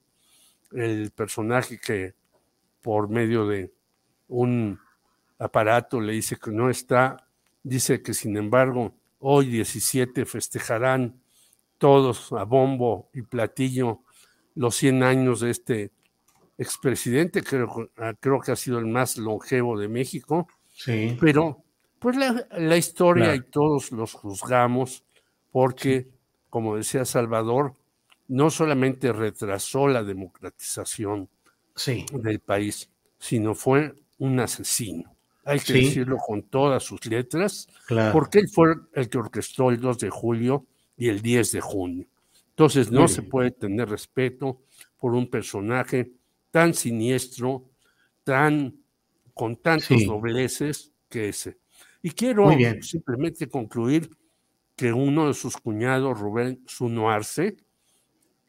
el 0.71 1.11
personaje 1.11 1.79
que 1.79 2.15
por 2.81 3.07
medio 3.09 3.47
de 3.47 3.71
un 4.27 4.79
aparato 5.39 5.99
le 5.99 6.13
dice 6.13 6.37
que 6.37 6.51
no 6.51 6.69
está, 6.69 7.27
dice 7.63 8.01
que 8.01 8.13
sin 8.13 8.37
embargo 8.37 8.93
hoy 9.19 9.47
17 9.47 10.25
festejarán 10.25 11.21
todos 11.77 12.31
a 12.33 12.43
bombo 12.43 13.09
y 13.13 13.23
platillo 13.23 14.01
los 14.55 14.75
100 14.75 15.03
años 15.03 15.39
de 15.41 15.49
este 15.49 15.91
expresidente, 16.57 17.43
creo, 17.43 17.89
creo 18.19 18.39
que 18.39 18.51
ha 18.51 18.55
sido 18.55 18.79
el 18.79 18.85
más 18.85 19.17
longevo 19.17 19.77
de 19.77 19.87
México, 19.87 20.47
sí. 20.69 21.17
pero 21.19 21.63
pues 21.99 22.17
la, 22.17 22.77
historia 22.77 23.33
y 23.33 23.41
todos 23.41 23.91
los 23.93 24.13
juzgamos 24.13 25.05
porque, 25.51 26.09
como 26.49 26.75
decía 26.75 27.05
Salvador, 27.05 27.75
no 28.27 28.49
solamente 28.49 29.13
retrasó 29.13 29.87
la 29.87 30.03
democratización 30.03 31.29
del 32.11 32.39
país, 32.39 32.89
sino 33.19 33.55
fue 33.55 33.93
un 34.17 34.39
asesino. 34.39 35.12
Hay 35.45 35.59
que 35.59 35.73
decirlo 35.73 36.17
con 36.17 36.43
todas 36.43 36.83
sus 36.83 37.05
letras, 37.05 37.67
porque 38.13 38.39
él 38.39 38.49
fue 38.49 38.75
el 38.93 39.09
que 39.09 39.17
orquestó 39.17 39.69
el 39.69 39.79
2 39.79 39.99
de 39.99 40.09
julio 40.09 40.65
y 40.95 41.09
el 41.09 41.21
10 41.21 41.51
de 41.51 41.61
junio. 41.61 42.07
Entonces 42.49 42.91
no 42.91 43.07
se 43.07 43.23
puede 43.23 43.51
tener 43.51 43.89
respeto 43.89 44.61
por 44.99 45.13
un 45.13 45.29
personaje 45.29 46.11
tan 46.51 46.73
siniestro, 46.73 47.65
tan 48.23 48.75
con 49.33 49.57
tantos 49.57 50.05
dobleces 50.05 50.91
que 51.09 51.29
ese. 51.29 51.57
Y 52.01 52.11
quiero 52.11 52.49
simplemente 52.81 53.49
concluir 53.49 54.09
que 54.75 54.93
uno 54.93 55.27
de 55.27 55.33
sus 55.33 55.57
cuñados, 55.57 56.19
Rubén 56.19 56.63
Sunoarse, 56.67 57.57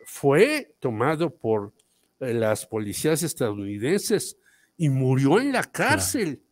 fue 0.05 0.77
tomado 0.81 1.35
por 1.35 1.73
eh, 2.21 2.35
las 2.35 2.67
policías 2.67 3.23
estadounidenses 3.23 4.37
y 4.77 4.89
murió 4.91 5.41
en 5.41 5.53
la 5.53 5.65
cárcel 5.65 6.43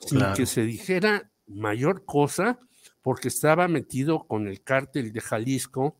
sin 0.00 0.20
que 0.34 0.46
se 0.46 0.62
dijera 0.62 1.30
mayor 1.46 2.04
cosa 2.04 2.58
porque 3.02 3.28
estaba 3.28 3.68
metido 3.68 4.26
con 4.26 4.48
el 4.48 4.62
cártel 4.62 5.12
de 5.12 5.20
Jalisco, 5.20 5.96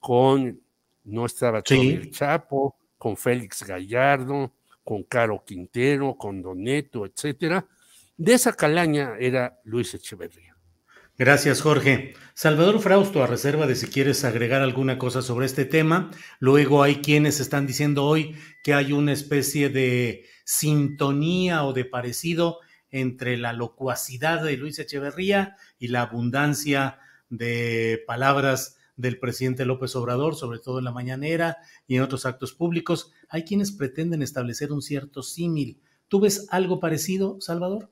con, 0.00 0.60
no 1.04 1.26
estaba 1.26 1.62
todo 1.62 1.80
el 1.80 2.10
Chapo, 2.10 2.76
con 2.98 3.16
Félix 3.16 3.62
Gallardo, 3.62 4.52
con 4.82 5.04
Caro 5.04 5.44
Quintero, 5.46 6.16
con 6.16 6.42
Doneto, 6.42 7.06
etcétera. 7.06 7.64
De 8.16 8.34
esa 8.34 8.52
calaña 8.52 9.14
era 9.18 9.60
Luis 9.64 9.94
Echeverría. 9.94 10.56
Gracias, 11.16 11.60
Jorge. 11.60 12.14
Salvador 12.34 12.80
Frausto, 12.80 13.22
a 13.22 13.26
reserva 13.26 13.66
de 13.66 13.76
si 13.76 13.86
quieres 13.86 14.24
agregar 14.24 14.62
alguna 14.62 14.98
cosa 14.98 15.22
sobre 15.22 15.46
este 15.46 15.64
tema. 15.64 16.10
Luego 16.40 16.82
hay 16.82 16.96
quienes 16.96 17.38
están 17.38 17.66
diciendo 17.66 18.04
hoy 18.04 18.34
que 18.64 18.74
hay 18.74 18.92
una 18.92 19.12
especie 19.12 19.68
de 19.68 20.24
sintonía 20.44 21.64
o 21.64 21.72
de 21.72 21.84
parecido 21.84 22.58
entre 22.92 23.36
la 23.36 23.52
locuacidad 23.52 24.44
de 24.44 24.56
Luis 24.56 24.78
Echeverría 24.78 25.56
y 25.78 25.88
la 25.88 26.02
abundancia 26.02 27.00
de 27.30 28.04
palabras 28.06 28.76
del 28.94 29.18
presidente 29.18 29.64
López 29.64 29.96
Obrador, 29.96 30.36
sobre 30.36 30.60
todo 30.60 30.78
en 30.78 30.84
la 30.84 30.92
mañanera 30.92 31.56
y 31.88 31.96
en 31.96 32.02
otros 32.02 32.26
actos 32.26 32.52
públicos. 32.52 33.10
Hay 33.28 33.42
quienes 33.42 33.72
pretenden 33.72 34.22
establecer 34.22 34.70
un 34.70 34.82
cierto 34.82 35.24
símil 35.24 35.80
¿Tú 36.12 36.20
ves 36.20 36.46
algo 36.50 36.78
parecido, 36.78 37.40
Salvador? 37.40 37.88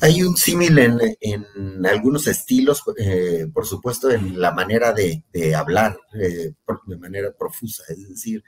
Hay 0.00 0.22
un 0.22 0.36
símil 0.36 0.78
en, 0.78 1.84
algunos 1.84 2.28
estilos, 2.28 2.84
eh, 2.96 3.48
por 3.52 3.66
supuesto, 3.66 4.12
en 4.12 4.40
la 4.40 4.52
manera 4.52 4.92
de, 4.92 5.24
hablar 5.56 5.98
eh, 6.14 6.52
de 6.86 6.96
manera 6.96 7.32
profusa. 7.36 7.82
Es 7.88 8.10
decir, 8.10 8.44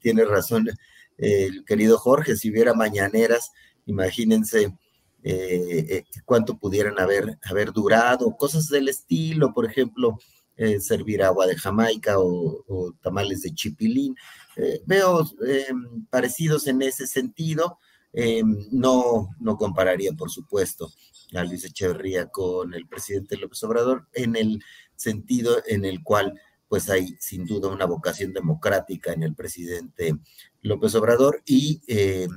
tiene 0.00 0.24
razón 0.24 0.70
el 1.18 1.64
querido 1.64 1.98
Jorge, 1.98 2.36
si 2.36 2.50
hubiera 2.50 2.74
mañaneras, 2.74 3.50
imagínense 3.86 4.76
eh, 5.22 6.04
cuánto 6.24 6.58
pudieran 6.58 6.98
haber, 7.00 7.38
haber 7.42 7.72
durado, 7.72 8.36
cosas 8.36 8.68
del 8.68 8.88
estilo, 8.88 9.52
por 9.52 9.66
ejemplo, 9.66 10.18
servir 10.80 11.22
agua 11.22 11.46
de 11.46 11.56
Jamaica 11.56 12.14
o, 12.18 12.94
tamales 13.02 13.42
de 13.42 13.52
chipilín. 13.52 14.16
veo 14.86 15.28
parecidos 16.10 16.66
en 16.66 16.80
ese 16.80 17.06
sentido 17.06 17.78
eh, 18.18 18.42
no, 18.70 19.28
no 19.38 19.58
compararía, 19.58 20.10
por 20.14 20.30
supuesto, 20.30 20.90
a 21.34 21.44
Luis 21.44 21.66
Echeverría 21.66 22.28
con 22.28 22.72
el 22.72 22.88
presidente 22.88 23.36
López 23.36 23.62
Obrador 23.64 24.08
en 24.14 24.36
el 24.36 24.62
sentido 24.94 25.62
en 25.66 25.84
el 25.84 26.02
cual 26.02 26.40
pues 26.68 26.90
hay 26.90 27.16
sin 27.20 27.44
duda 27.44 27.68
una 27.68 27.86
vocación 27.86 28.32
democrática 28.32 29.12
en 29.12 29.22
el 29.22 29.34
presidente 29.34 30.16
López 30.62 30.94
Obrador 30.94 31.42
y 31.46 31.80
eh, 31.86 32.28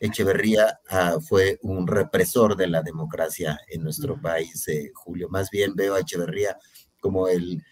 Echeverría 0.00 0.80
ah, 0.88 1.18
fue 1.20 1.58
un 1.62 1.86
represor 1.86 2.56
de 2.56 2.68
la 2.68 2.82
democracia 2.82 3.58
en 3.68 3.82
nuestro 3.82 4.20
país, 4.20 4.66
eh, 4.68 4.90
Julio. 4.94 5.28
Más 5.28 5.50
bien 5.50 5.74
veo 5.74 5.94
a 5.94 6.00
Echeverría 6.00 6.56
como 7.00 7.28
el, 7.28 7.62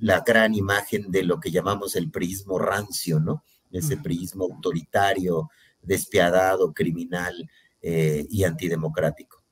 la 0.00 0.20
gran 0.26 0.54
imagen 0.54 1.10
de 1.10 1.22
lo 1.22 1.38
que 1.38 1.50
llamamos 1.50 1.96
el 1.96 2.10
prismo 2.10 2.58
rancio, 2.58 3.20
¿no? 3.20 3.44
Ese 3.70 3.98
prismo 3.98 4.44
autoritario, 4.44 5.50
despiadado, 5.82 6.72
criminal 6.72 7.48
eh, 7.80 8.26
y 8.28 8.44
antidemocrático. 8.44 9.42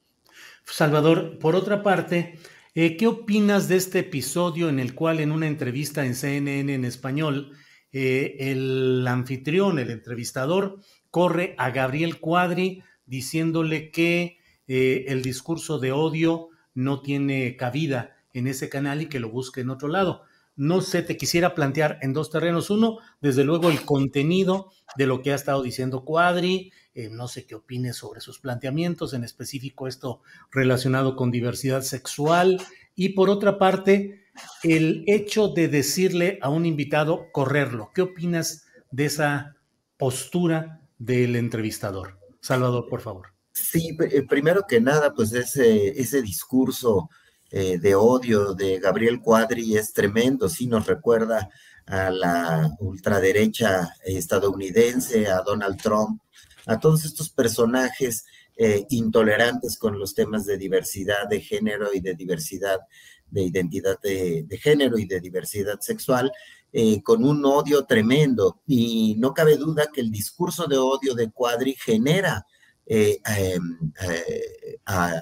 Salvador, 0.65 1.38
por 1.38 1.55
otra 1.55 1.83
parte, 1.83 2.38
eh, 2.76 2.97
¿qué 2.97 3.09
opinas 3.09 3.66
de 3.66 3.76
este 3.76 3.99
episodio 4.00 4.68
en 4.68 4.78
el 4.78 4.95
cual 4.95 5.18
en 5.18 5.33
una 5.33 5.49
entrevista 5.49 6.06
en 6.06 6.14
CNN 6.14 6.73
en 6.73 6.85
español, 6.85 7.56
eh, 7.90 8.37
el 8.38 9.04
anfitrión, 9.09 9.80
el 9.80 9.90
entrevistador, 9.90 10.78
corre 11.11 11.56
a 11.59 11.71
Gabriel 11.71 12.21
Cuadri 12.21 12.85
diciéndole 13.06 13.90
que 13.90 14.38
el 14.68 15.23
discurso 15.23 15.78
de 15.78 15.92
odio 15.92 16.49
no 16.75 17.00
tiene 17.00 17.56
cabida 17.56 18.16
en 18.33 18.49
ese 18.49 18.68
canal 18.68 19.00
y 19.00 19.06
que 19.06 19.21
lo 19.21 19.30
busque 19.30 19.61
en 19.61 19.71
otro 19.71 19.88
lado? 19.88 20.25
no 20.56 20.80
sé, 20.80 21.02
te 21.02 21.18
quisiera 21.18 21.54
plantear 21.54 21.99
en 22.00 22.14
dos 22.14 22.30
terrenos. 22.30 22.71
Uno, 22.71 22.99
desde 23.21 23.45
luego, 23.45 23.71
el 23.71 23.83
contenido 23.83 24.73
de 24.97 25.06
lo 25.06 25.23
que 25.23 25.33
ha 25.33 25.35
estado 25.35 25.62
diciendo 25.62 26.04
Cuadri. 26.04 26.73
Eh, 26.99 27.11
no 27.11 27.29
sé 27.29 27.45
qué 27.45 27.55
opines 27.55 27.97
sobre 27.97 28.23
sus 28.23 28.38
planteamientos, 28.38 29.12
en 29.12 29.23
específico 29.23 29.87
esto 29.87 30.23
relacionado 30.50 31.15
con 31.15 31.31
diversidad 31.31 31.83
sexual. 31.83 32.59
Y 32.95 33.11
por 33.11 33.29
otra 33.29 33.59
parte, 33.59 34.25
el 34.62 35.05
hecho 35.07 35.49
de 35.49 35.69
decirle 35.69 36.38
a 36.41 36.49
un 36.49 36.65
invitado 36.65 37.26
correrlo. 37.33 37.91
¿Qué 37.95 38.00
opinas 38.00 38.65
de 38.91 39.05
esa 39.05 39.57
postura 39.99 40.81
del 40.97 41.37
entrevistador? 41.37 42.19
Salvador, 42.41 42.87
por 42.88 43.03
favor. 43.03 43.26
Sí, 43.53 43.95
eh, 44.00 44.23
primero 44.23 44.65
que 44.67 44.81
nada, 44.81 45.12
pues 45.12 45.35
ese, 45.35 45.88
ese 46.00 46.23
discurso 46.23 47.11
eh, 47.50 47.76
de 47.79 47.95
odio 47.95 48.55
de 48.55 48.79
Gabriel 48.79 49.21
Cuadri 49.21 49.76
es 49.76 49.93
tremendo, 49.93 50.49
sí 50.49 50.67
nos 50.67 50.87
recuerda 50.87 51.50
a 51.85 52.11
la 52.11 52.71
ultraderecha 52.81 53.91
estadounidense, 54.03 55.26
a 55.26 55.43
Donald 55.43 55.76
Trump, 55.81 56.23
a 56.67 56.79
todos 56.79 57.05
estos 57.05 57.31
personajes 57.31 58.27
eh, 58.57 58.87
intolerantes 58.91 59.79
con 59.79 59.99
los 59.99 60.15
temas 60.15 60.45
de 60.45 60.59
diversidad 60.59 61.29
de 61.29 61.41
género 61.41 61.95
y 61.95 62.01
de 62.01 62.15
diversidad 62.15 62.81
de 63.29 63.43
identidad 63.43 63.99
de, 64.00 64.47
género 64.61 64.99
y 64.99 65.05
de 65.05 65.21
diversidad 65.21 65.81
sexual, 65.81 66.31
eh, 66.73 67.02
con 67.02 67.25
un 67.25 67.45
odio 67.45 67.85
tremendo. 67.85 68.61
Y 68.67 69.17
no 69.19 69.35
cabe 69.35 69.57
duda 69.57 69.89
que 69.93 70.00
el 70.00 70.13
discurso 70.13 70.67
de 70.67 70.79
odio 70.79 71.15
de 71.15 71.31
Cuadri 71.33 71.75
genera, 71.75 72.47
em, 72.87 73.93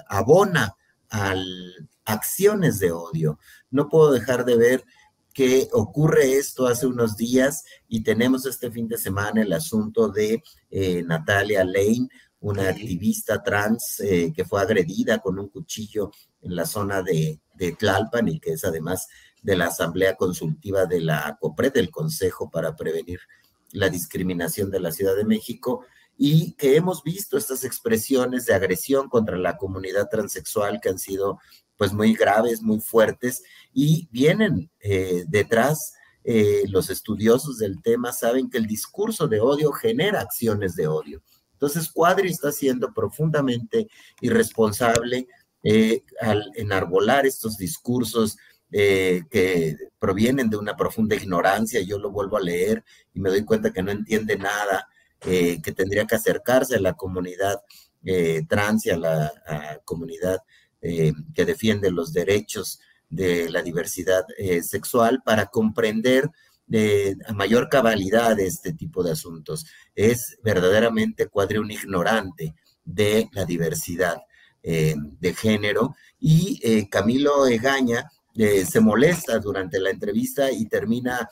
abona 0.05 0.75
al, 1.09 1.89
acciones 2.05 2.79
de 2.79 2.91
odio. 2.91 3.39
No 3.71 3.89
puedo 3.89 4.11
dejar 4.11 4.45
de 4.45 4.55
ver 4.55 4.85
que 5.35 5.67
ocurre 5.73 6.37
esto 6.37 6.65
hace 6.65 6.87
unos 6.87 7.17
días 7.17 7.65
y 7.89 8.03
tenemos 8.03 8.45
este 8.45 8.71
fin 8.71 8.87
de 8.87 8.97
semana 8.97 9.41
el 9.41 9.51
asunto 9.51 10.07
de 10.07 10.41
eh, 10.71 11.03
Natalia 11.03 11.65
Lane, 11.65 12.07
una 12.39 12.69
activista 12.69 13.43
trans 13.43 13.99
eh, 13.99 14.31
que 14.33 14.45
fue 14.45 14.61
agredida 14.61 15.19
con 15.19 15.37
un 15.37 15.49
cuchillo 15.49 16.09
en 16.41 16.55
la 16.55 16.65
zona 16.65 17.01
de, 17.01 17.41
de, 17.53 17.73
Tlalpan 17.73 18.29
y 18.29 18.39
que 18.39 18.53
es 18.53 18.63
además 18.63 19.09
de 19.43 19.57
la 19.57 19.65
Asamblea 19.65 20.15
Consultiva 20.15 20.85
de 20.85 21.01
la 21.01 21.37
COPRE, 21.37 21.69
del 21.69 21.91
Consejo 21.91 22.49
para 22.49 22.73
Prevenir 22.73 23.19
la 23.73 23.89
Discriminación 23.89 24.71
de 24.71 24.79
la 24.79 24.93
Ciudad 24.93 25.17
de 25.17 25.25
México, 25.25 25.83
y 26.17 26.53
que 26.53 26.77
hemos 26.77 27.03
visto 27.03 27.37
estas 27.37 27.65
expresiones 27.65 28.45
de 28.45 28.53
agresión 28.53 29.09
contra 29.09 29.37
la 29.37 29.57
comunidad 29.57 30.07
transexual 30.09 30.79
que 30.81 30.87
han 30.87 30.97
sido 30.97 31.39
pues 31.77 31.93
muy 31.93 32.13
graves, 32.13 32.61
muy 32.61 32.79
fuertes, 32.79 33.43
y 33.73 34.07
vienen 34.11 34.69
eh, 34.79 35.25
detrás 35.27 35.93
eh, 36.23 36.63
los 36.69 36.89
estudiosos 36.89 37.57
del 37.57 37.81
tema, 37.81 38.11
saben 38.11 38.49
que 38.49 38.57
el 38.57 38.65
discurso 38.65 39.27
de 39.27 39.39
odio 39.39 39.71
genera 39.71 40.21
acciones 40.21 40.75
de 40.75 40.87
odio. 40.87 41.21
Entonces, 41.53 41.89
Cuadri 41.91 42.29
está 42.29 42.51
siendo 42.51 42.93
profundamente 42.93 43.87
irresponsable 44.21 45.27
eh, 45.63 46.03
al 46.21 46.51
enarbolar 46.55 47.25
estos 47.25 47.57
discursos 47.57 48.37
que 48.67 49.77
provienen 49.99 50.49
de 50.49 50.57
una 50.57 50.75
profunda 50.75 51.15
ignorancia. 51.15 51.79
Yo 51.79 51.97
lo 51.97 52.11
vuelvo 52.11 52.35
a 52.35 52.41
leer 52.41 52.83
y 53.13 53.21
me 53.21 53.29
doy 53.29 53.45
cuenta 53.45 53.71
que 53.71 53.81
no 53.81 53.89
entiende 53.89 54.37
nada, 54.37 54.89
que 55.21 55.73
tendría 55.73 56.05
que 56.05 56.15
acercarse 56.15 56.75
a 56.75 56.81
la 56.81 56.91
comunidad 56.91 57.61
trans 58.49 58.85
y 58.85 58.89
a 58.89 58.97
la 58.97 59.31
comunidad 59.85 60.39
eh, 60.87 61.13
que 61.33 61.45
defiende 61.45 61.89
los 61.89 62.13
derechos 62.13 62.79
de 63.09 63.49
la 63.49 63.63
diversidad 63.63 64.23
eh, 64.37 64.61
sexual 64.61 65.23
para 65.25 65.47
comprender 65.47 66.29
de, 66.67 67.17
a 67.25 67.33
mayor 67.33 67.69
cabalidad 67.69 68.39
este 68.39 68.71
tipo 68.71 69.01
de 69.03 69.13
asuntos. 69.13 69.65
Es 69.95 70.37
verdaderamente 70.43 71.25
cuadre 71.25 71.57
un 71.57 71.71
ignorante 71.71 72.53
de 72.83 73.27
la 73.31 73.45
diversidad 73.45 74.17
eh, 74.61 74.93
de 75.19 75.33
género 75.33 75.95
y 76.19 76.85
Camilo 76.89 77.47
Egaña 77.47 78.07
se 78.35 78.79
molesta 78.79 79.39
durante 79.39 79.79
la 79.79 79.89
entrevista 79.89 80.51
y 80.51 80.67
termina 80.67 81.27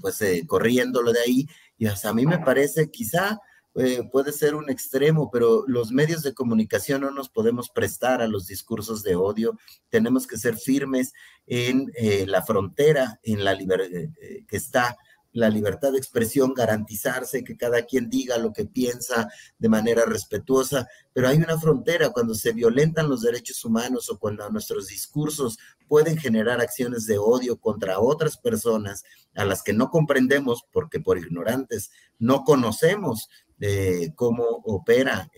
pues 0.00 0.18
corriéndolo 0.46 1.12
de 1.12 1.20
ahí 1.20 1.48
y 1.78 1.86
a 1.86 2.12
mí 2.14 2.26
me 2.26 2.38
parece 2.38 2.90
quizá 2.90 3.38
eh, 3.78 4.08
puede 4.10 4.32
ser 4.32 4.54
un 4.54 4.70
extremo, 4.70 5.30
pero 5.30 5.64
los 5.66 5.92
medios 5.92 6.22
de 6.22 6.32
comunicación 6.34 7.02
no 7.02 7.10
nos 7.10 7.28
podemos 7.28 7.68
prestar 7.68 8.22
a 8.22 8.28
los 8.28 8.46
discursos 8.46 9.02
de 9.02 9.16
odio. 9.16 9.58
Tenemos 9.90 10.26
que 10.26 10.38
ser 10.38 10.56
firmes 10.56 11.12
en 11.46 11.92
eh, 11.94 12.24
la 12.26 12.42
frontera, 12.42 13.20
en 13.22 13.44
la 13.44 13.52
eh, 13.52 14.44
que 14.48 14.56
está 14.56 14.96
la 15.36 15.50
libertad 15.50 15.92
de 15.92 15.98
expresión, 15.98 16.54
garantizarse 16.54 17.44
que 17.44 17.58
cada 17.58 17.82
quien 17.82 18.08
diga 18.08 18.38
lo 18.38 18.54
que 18.54 18.64
piensa 18.64 19.28
de 19.58 19.68
manera 19.68 20.06
respetuosa, 20.06 20.88
pero 21.12 21.28
hay 21.28 21.36
una 21.36 21.58
frontera 21.60 22.08
cuando 22.08 22.34
se 22.34 22.52
violentan 22.52 23.10
los 23.10 23.20
derechos 23.20 23.62
humanos 23.62 24.08
o 24.08 24.18
cuando 24.18 24.48
nuestros 24.48 24.86
discursos 24.86 25.58
pueden 25.88 26.16
generar 26.16 26.62
acciones 26.62 27.04
de 27.04 27.18
odio 27.18 27.60
contra 27.60 28.00
otras 28.00 28.38
personas 28.38 29.04
a 29.34 29.44
las 29.44 29.62
que 29.62 29.74
no 29.74 29.90
comprendemos 29.90 30.64
porque 30.72 31.00
por 31.00 31.18
ignorantes 31.18 31.90
no 32.18 32.42
conocemos 32.42 33.28
de 33.58 34.12
cómo 34.14 34.44
opera 34.64 35.30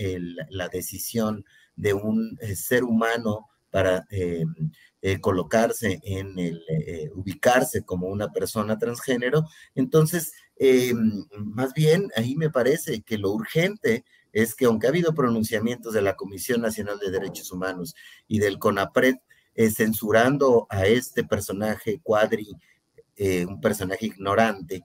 la 0.50 0.68
decisión 0.68 1.44
de 1.78 1.94
un 1.94 2.36
eh, 2.40 2.56
ser 2.56 2.84
humano 2.84 3.48
para 3.70 4.06
eh, 4.10 4.44
eh, 5.00 5.20
colocarse 5.20 6.00
en 6.02 6.38
el, 6.38 6.60
ubicarse 7.14 7.84
como 7.84 8.08
una 8.08 8.28
persona 8.32 8.78
transgénero. 8.78 9.44
Entonces, 9.74 10.32
más 11.36 11.72
bien, 11.74 12.10
ahí 12.16 12.34
me 12.34 12.50
parece 12.50 13.02
que 13.02 13.18
lo 13.18 13.30
urgente 13.30 14.04
es 14.32 14.54
que 14.54 14.64
aunque 14.64 14.86
ha 14.86 14.90
habido 14.90 15.14
pronunciamientos 15.14 15.94
de 15.94 16.02
la 16.02 16.16
Comisión 16.16 16.60
Nacional 16.62 16.98
de 16.98 17.10
Derechos 17.10 17.52
Humanos 17.52 17.94
y 18.26 18.40
del 18.40 18.58
CONAPRED 18.58 19.16
censurando 19.74 20.66
a 20.70 20.86
este 20.86 21.24
personaje 21.24 22.00
cuadri, 22.02 22.48
un 23.46 23.60
personaje 23.60 24.06
ignorante, 24.06 24.84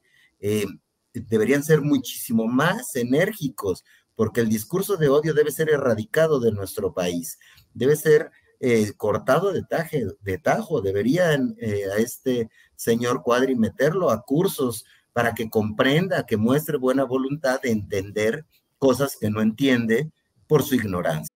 deberían 1.13 1.63
ser 1.63 1.81
muchísimo 1.81 2.47
más 2.47 2.95
enérgicos, 2.95 3.83
porque 4.15 4.41
el 4.41 4.49
discurso 4.49 4.97
de 4.97 5.09
odio 5.09 5.33
debe 5.33 5.51
ser 5.51 5.69
erradicado 5.69 6.39
de 6.39 6.51
nuestro 6.51 6.93
país, 6.93 7.37
debe 7.73 7.95
ser 7.95 8.31
eh, 8.59 8.93
cortado 8.95 9.51
de, 9.51 9.63
taje, 9.63 10.05
de 10.21 10.37
tajo, 10.37 10.81
deberían 10.81 11.55
eh, 11.59 11.83
a 11.93 11.97
este 11.97 12.49
señor 12.75 13.21
Cuadri 13.23 13.55
meterlo 13.55 14.09
a 14.09 14.21
cursos 14.21 14.85
para 15.11 15.33
que 15.33 15.49
comprenda, 15.49 16.25
que 16.25 16.37
muestre 16.37 16.77
buena 16.77 17.03
voluntad 17.03 17.61
de 17.61 17.71
entender 17.71 18.45
cosas 18.77 19.15
que 19.19 19.29
no 19.29 19.41
entiende 19.41 20.11
por 20.47 20.63
su 20.63 20.75
ignorancia. 20.75 21.27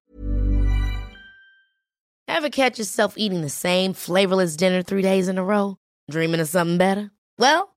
Ever 2.27 2.49
catch 2.49 2.77
yourself 2.77 3.17
eating 3.17 3.41
the 3.41 3.49
same 3.49 3.93
flavorless 3.93 4.55
dinner 4.55 4.83
three 4.83 5.01
days 5.01 5.27
in 5.27 5.37
a 5.37 5.43
row? 5.43 5.77
Dreaming 6.09 6.39
of 6.39 6.47
something 6.47 6.77
better? 6.77 7.11
Well, 7.39 7.76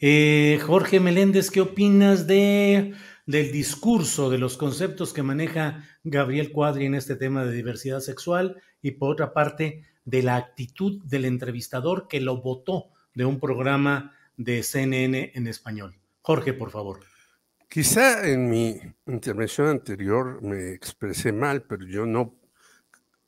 Eh, 0.00 0.58
Jorge 0.66 0.98
Meléndez, 0.98 1.50
¿qué 1.50 1.60
opinas 1.60 2.26
de, 2.26 2.94
del 3.26 3.52
discurso, 3.52 4.28
de 4.28 4.38
los 4.38 4.56
conceptos 4.56 5.12
que 5.12 5.22
maneja 5.22 5.84
Gabriel 6.02 6.50
Cuadri 6.50 6.86
en 6.86 6.94
este 6.94 7.14
tema 7.14 7.44
de 7.44 7.52
diversidad 7.52 8.00
sexual 8.00 8.60
y 8.82 8.92
por 8.92 9.12
otra 9.12 9.32
parte 9.32 9.84
de 10.04 10.22
la 10.22 10.36
actitud 10.36 11.02
del 11.04 11.24
entrevistador 11.24 12.08
que 12.08 12.20
lo 12.20 12.42
votó 12.42 12.90
de 13.14 13.24
un 13.24 13.38
programa 13.38 14.12
de 14.36 14.62
CNN 14.64 15.32
en 15.34 15.46
español? 15.46 15.96
Jorge, 16.22 16.52
por 16.54 16.70
favor. 16.70 17.00
Quizá 17.68 18.28
en 18.28 18.50
mi 18.50 18.80
intervención 19.06 19.68
anterior 19.68 20.42
me 20.42 20.72
expresé 20.72 21.32
mal, 21.32 21.62
pero 21.62 21.86
yo 21.86 22.04
no 22.04 22.34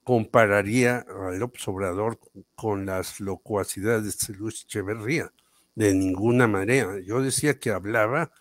compararía 0.02 0.98
a 0.98 1.30
López 1.32 1.66
Obrador 1.68 2.18
con 2.54 2.86
las 2.86 3.20
locuacidades 3.20 4.26
de 4.26 4.34
Luis 4.34 4.62
Echeverría 4.62 5.32
de 5.76 5.94
ninguna 5.94 6.48
manera. 6.48 6.98
Yo 7.04 7.22
decía 7.22 7.60
que 7.60 7.70
hablaba 7.70 8.32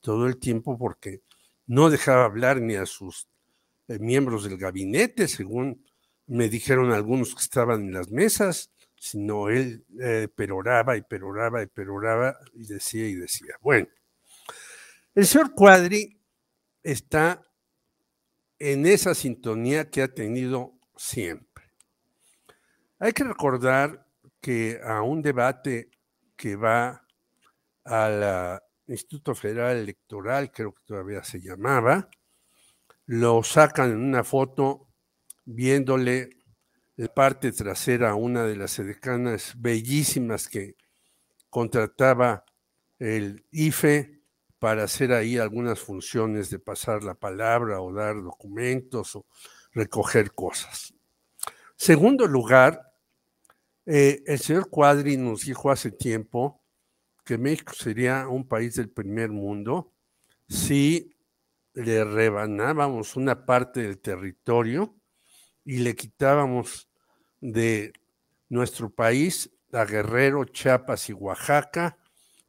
todo 0.00 0.26
el 0.26 0.38
tiempo 0.38 0.76
porque 0.76 1.22
no 1.66 1.88
dejaba 1.88 2.24
hablar 2.26 2.60
ni 2.60 2.74
a 2.74 2.84
sus 2.84 3.28
eh, 3.88 3.98
miembros 3.98 4.44
del 4.44 4.58
gabinete, 4.58 5.28
según 5.28 5.86
me 6.26 6.48
dijeron 6.48 6.92
algunos 6.92 7.34
que 7.34 7.40
estaban 7.40 7.82
en 7.82 7.92
las 7.94 8.10
mesas, 8.10 8.70
sino 8.96 9.48
él 9.48 9.84
eh, 10.00 10.28
peroraba 10.34 10.96
y 10.96 11.02
peroraba 11.02 11.62
y 11.62 11.66
peroraba 11.66 12.36
y 12.54 12.66
decía 12.66 13.08
y 13.08 13.14
decía. 13.14 13.54
Bueno, 13.62 13.88
el 15.14 15.26
señor 15.26 15.54
Cuadri 15.54 16.20
está 16.82 17.42
en 18.58 18.86
esa 18.86 19.14
sintonía 19.14 19.90
que 19.90 20.02
ha 20.02 20.08
tenido 20.08 20.74
siempre. 20.96 21.64
Hay 22.98 23.12
que 23.12 23.24
recordar 23.24 24.06
que 24.40 24.80
a 24.84 25.02
un 25.02 25.22
debate 25.22 25.90
que 26.40 26.56
va 26.56 27.06
al 27.84 28.58
Instituto 28.86 29.34
Federal 29.34 29.76
Electoral, 29.76 30.50
creo 30.50 30.72
que 30.72 30.80
todavía 30.86 31.22
se 31.22 31.38
llamaba, 31.38 32.08
lo 33.04 33.42
sacan 33.42 33.90
en 33.90 33.98
una 33.98 34.24
foto 34.24 34.88
viéndole 35.44 36.30
la 36.96 37.08
parte 37.08 37.52
trasera 37.52 38.10
a 38.10 38.14
una 38.14 38.44
de 38.44 38.56
las 38.56 38.78
edecanas 38.78 39.52
bellísimas 39.58 40.48
que 40.48 40.76
contrataba 41.50 42.46
el 42.98 43.44
IFE 43.50 44.22
para 44.58 44.84
hacer 44.84 45.12
ahí 45.12 45.36
algunas 45.36 45.78
funciones 45.78 46.48
de 46.48 46.58
pasar 46.58 47.04
la 47.04 47.16
palabra 47.16 47.82
o 47.82 47.92
dar 47.92 48.22
documentos 48.22 49.14
o 49.14 49.26
recoger 49.72 50.32
cosas. 50.32 50.94
Segundo 51.76 52.26
lugar, 52.26 52.89
eh, 53.92 54.22
el 54.24 54.38
señor 54.38 54.70
Cuadri 54.70 55.16
nos 55.16 55.46
dijo 55.46 55.68
hace 55.68 55.90
tiempo 55.90 56.62
que 57.24 57.36
México 57.36 57.72
sería 57.72 58.28
un 58.28 58.46
país 58.46 58.76
del 58.76 58.88
primer 58.88 59.30
mundo 59.30 59.92
si 60.48 61.16
le 61.74 62.04
rebanábamos 62.04 63.16
una 63.16 63.44
parte 63.44 63.82
del 63.82 63.98
territorio 63.98 64.94
y 65.64 65.78
le 65.78 65.96
quitábamos 65.96 66.88
de 67.40 67.92
nuestro 68.48 68.90
país 68.90 69.50
a 69.72 69.84
Guerrero, 69.84 70.44
Chiapas 70.44 71.08
y 71.08 71.12
Oaxaca, 71.12 71.98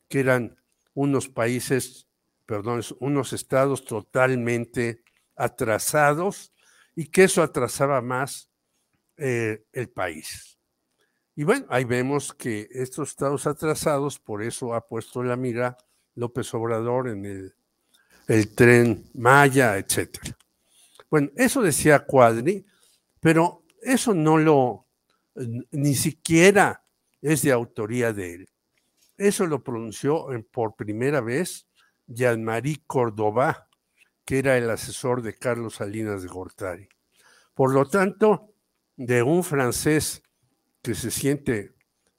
que 0.07 0.19
eran 0.19 0.55
unos 0.93 1.27
países, 1.27 2.07
perdón, 2.45 2.83
unos 2.99 3.33
estados 3.33 3.83
totalmente 3.85 5.03
atrasados 5.35 6.53
y 6.95 7.07
que 7.07 7.23
eso 7.23 7.41
atrasaba 7.41 7.99
más 7.99 8.47
eh, 9.17 9.65
el 9.71 9.89
país. 9.89 10.60
Y 11.35 11.43
bueno, 11.43 11.65
ahí 11.69 11.85
vemos 11.85 12.33
que 12.33 12.67
estos 12.71 13.09
estados 13.09 13.47
atrasados, 13.47 14.19
por 14.19 14.43
eso 14.43 14.73
ha 14.73 14.85
puesto 14.87 15.23
la 15.23 15.35
mira 15.35 15.77
López 16.15 16.53
Obrador 16.53 17.07
en 17.07 17.25
el, 17.25 17.55
el 18.27 18.53
tren 18.53 19.09
Maya, 19.13 19.77
etcétera. 19.77 20.37
Bueno, 21.09 21.29
eso 21.35 21.61
decía 21.61 22.05
Cuadri, 22.05 22.65
pero 23.19 23.63
eso 23.81 24.13
no 24.13 24.37
lo, 24.37 24.87
ni 25.71 25.95
siquiera 25.95 26.83
es 27.21 27.41
de 27.41 27.51
autoría 27.51 28.13
de 28.13 28.33
él. 28.35 28.49
Eso 29.17 29.45
lo 29.45 29.63
pronunció 29.63 30.27
por 30.51 30.75
primera 30.75 31.21
vez 31.21 31.67
Jean-Marie 32.07 32.83
Córdoba, 32.87 33.67
que 34.25 34.39
era 34.39 34.57
el 34.57 34.69
asesor 34.69 35.21
de 35.21 35.35
Carlos 35.35 35.75
Salinas 35.75 36.23
de 36.23 36.27
Gortari. 36.27 36.89
Por 37.53 37.73
lo 37.73 37.87
tanto, 37.87 38.53
de 38.95 39.21
un 39.21 39.43
francés 39.43 40.23
que 40.81 40.95
se 40.95 41.11
siente 41.11 41.73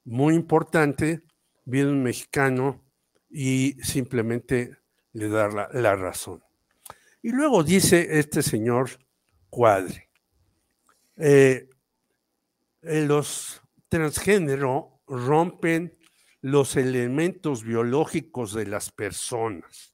muy 0.05 0.35
importante, 0.35 1.23
viene 1.65 1.91
un 1.91 2.03
mexicano 2.03 2.83
y 3.29 3.73
simplemente 3.81 4.77
le 5.13 5.29
da 5.29 5.47
la, 5.71 5.95
razón. 5.95 6.43
Y 7.21 7.31
luego 7.31 7.63
dice 7.63 8.19
este 8.19 8.41
señor 8.41 8.89
Cuadre, 9.49 10.09
eh, 11.17 11.69
eh, 12.81 13.05
los 13.05 13.61
transgénero 13.87 15.01
rompen 15.07 15.97
los 16.41 16.75
elementos 16.75 17.63
biológicos 17.63 18.53
de 18.53 18.65
las 18.65 18.91
personas. 18.91 19.93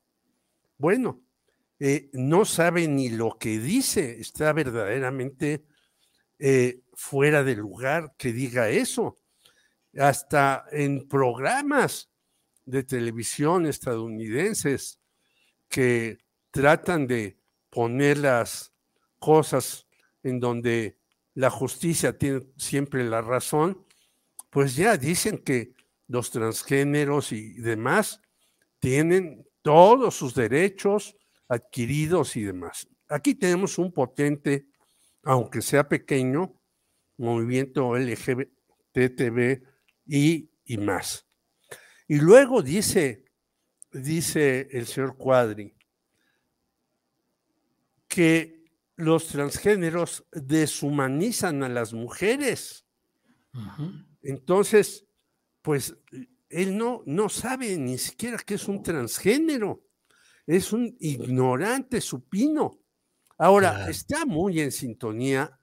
Bueno, 0.77 1.21
eh, 1.79 2.09
no 2.13 2.45
sabe 2.45 2.87
ni 2.87 3.09
lo 3.09 3.37
que 3.37 3.59
dice, 3.59 4.19
está 4.19 4.51
verdaderamente 4.53 5.65
fuera 6.93 7.43
de 7.43 7.55
lugar 7.55 8.13
que 8.17 8.31
diga 8.31 8.69
eso. 8.69 9.17
Hasta 9.97 10.65
en 10.71 11.07
programas 11.07 12.09
de 12.65 12.83
televisión 12.83 13.65
estadounidenses 13.65 14.99
que 15.67 16.19
tratan 16.51 17.07
de 17.07 17.39
poner 17.69 18.17
las 18.19 18.73
cosas 19.19 19.87
en 20.23 20.39
donde 20.39 20.97
la 21.33 21.49
justicia 21.49 22.17
tiene 22.17 22.47
siempre 22.57 23.03
la 23.03 23.21
razón, 23.21 23.85
pues 24.49 24.75
ya 24.75 24.97
dicen 24.97 25.37
que 25.39 25.73
los 26.07 26.31
transgéneros 26.31 27.31
y 27.31 27.53
demás 27.53 28.21
tienen 28.79 29.47
todos 29.61 30.15
sus 30.15 30.33
derechos 30.33 31.15
adquiridos 31.47 32.35
y 32.35 32.43
demás. 32.43 32.87
Aquí 33.07 33.35
tenemos 33.35 33.77
un 33.77 33.91
potente, 33.91 34.67
aunque 35.29 35.61
sea 35.61 35.87
pequeño, 35.87 36.59
movimiento 37.17 37.95
LGBTB 37.95 39.61
y, 40.07 40.49
y 40.65 40.77
más. 40.79 41.27
Y 42.07 42.17
luego 42.19 42.63
dice, 42.63 43.25
dice 43.91 44.67
el 44.71 44.87
señor 44.87 45.17
Cuadri, 45.17 45.75
que 48.07 48.65
los 48.95 49.27
transgéneros 49.27 50.25
deshumanizan 50.31 51.61
a 51.61 51.69
las 51.69 51.93
mujeres. 51.93 52.87
Entonces, 54.23 55.05
pues 55.61 55.95
él 56.49 56.75
no, 56.75 57.03
no 57.05 57.29
sabe 57.29 57.77
ni 57.77 57.99
siquiera 57.99 58.39
que 58.39 58.55
es 58.55 58.67
un 58.67 58.81
transgénero, 58.81 59.85
es 60.47 60.73
un 60.73 60.97
ignorante 60.99 62.01
supino. 62.01 62.79
Ahora, 63.39 63.89
está 63.89 64.25
muy 64.25 64.59
en 64.59 64.71
sintonía, 64.71 65.59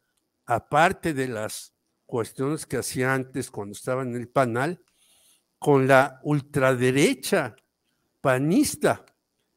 aparte 0.47 1.15
de 1.15 1.29
las 1.29 1.75
cuestiones 2.07 2.67
que 2.67 2.79
hacía 2.79 3.13
antes 3.13 3.51
cuando 3.51 3.73
estaba 3.73 4.03
en 4.03 4.17
el 4.17 4.29
panel, 4.29 4.83
con 5.59 5.87
la 5.87 6.19
ultraderecha 6.23 7.55
panista. 8.21 9.05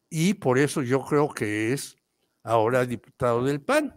Y 0.10 0.34
por 0.36 0.60
eso 0.60 0.82
yo 0.82 1.01
creo 1.03 1.34
que 1.34 1.73
es 1.73 1.95
ahora 2.43 2.86
diputado 2.86 3.43
del 3.43 3.62
PAN. 3.62 3.95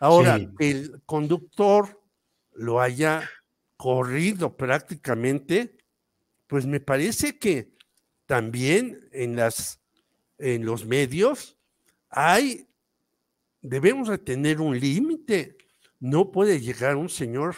Ahora, 0.00 0.38
el 0.58 1.02
conductor 1.06 2.02
lo 2.52 2.80
haya 2.80 3.28
corrido 3.76 4.56
prácticamente, 4.56 5.76
pues 6.46 6.66
me 6.66 6.80
parece 6.80 7.38
que 7.38 7.72
también 8.26 9.08
en, 9.12 9.36
las, 9.36 9.80
en 10.38 10.64
los 10.66 10.84
medios 10.84 11.56
hay, 12.08 12.68
debemos 13.68 14.08
de 14.08 14.18
tener 14.18 14.60
un 14.60 14.78
límite. 14.78 15.56
No 15.98 16.30
puede 16.30 16.60
llegar 16.60 16.96
un 16.96 17.08
señor 17.08 17.56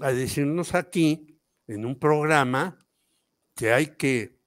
a 0.00 0.12
decirnos 0.12 0.74
aquí, 0.74 1.38
en 1.66 1.86
un 1.86 1.98
programa, 1.98 2.78
que 3.54 3.72
hay 3.72 3.96
que 3.96 4.40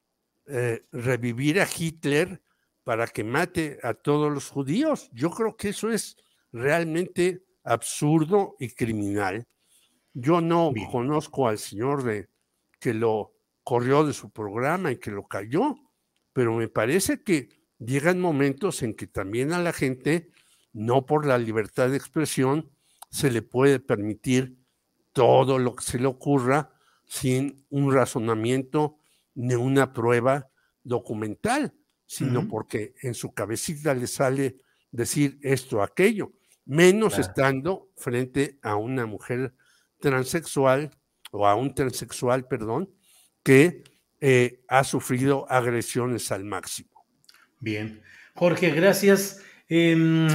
eh, 0.47 0.81
revivir 0.91 1.59
a 1.59 1.67
Hitler 1.67 2.41
para 2.83 3.07
que 3.07 3.23
mate 3.23 3.79
a 3.81 3.93
todos 3.93 4.31
los 4.31 4.49
judíos. 4.49 5.09
Yo 5.13 5.29
creo 5.29 5.55
que 5.55 5.69
eso 5.69 5.89
es 5.89 6.17
realmente 6.51 7.43
absurdo 7.63 8.55
y 8.59 8.69
criminal. 8.69 9.47
Yo 10.13 10.41
no 10.41 10.73
conozco 10.91 11.47
al 11.47 11.57
señor 11.57 12.03
de 12.03 12.29
que 12.79 12.93
lo 12.93 13.33
corrió 13.63 14.05
de 14.05 14.13
su 14.13 14.29
programa 14.31 14.91
y 14.91 14.97
que 14.97 15.11
lo 15.11 15.25
cayó, 15.27 15.75
pero 16.33 16.53
me 16.53 16.67
parece 16.67 17.23
que 17.23 17.49
llegan 17.79 18.19
momentos 18.19 18.83
en 18.83 18.93
que 18.93 19.07
también 19.07 19.53
a 19.53 19.59
la 19.59 19.71
gente, 19.71 20.31
no 20.73 21.05
por 21.05 21.25
la 21.25 21.37
libertad 21.37 21.89
de 21.89 21.97
expresión, 21.97 22.69
se 23.09 23.31
le 23.31 23.41
puede 23.41 23.79
permitir 23.79 24.57
todo 25.13 25.59
lo 25.59 25.75
que 25.75 25.83
se 25.83 25.99
le 25.99 26.07
ocurra 26.07 26.71
sin 27.05 27.65
un 27.69 27.93
razonamiento 27.93 28.97
ni 29.35 29.53
una 29.53 29.93
prueba 29.93 30.49
documental, 30.83 31.73
sino 32.05 32.47
porque 32.47 32.93
en 33.01 33.13
su 33.13 33.33
cabecita 33.33 33.93
le 33.93 34.07
sale 34.07 34.57
decir 34.91 35.39
esto, 35.41 35.81
aquello, 35.81 36.33
menos 36.65 37.17
estando 37.19 37.89
frente 37.95 38.59
a 38.61 38.75
una 38.75 39.05
mujer 39.05 39.53
transexual 39.99 40.91
o 41.31 41.47
a 41.47 41.55
un 41.55 41.73
transexual, 41.73 42.47
perdón, 42.47 42.91
que 43.43 43.83
eh, 44.21 44.63
ha 44.67 44.83
sufrido 44.83 45.45
agresiones 45.51 46.31
al 46.31 46.45
máximo. 46.45 47.05
Bien. 47.59 48.01
Jorge, 48.35 48.71
gracias. 48.71 49.41
Em, 49.67 50.27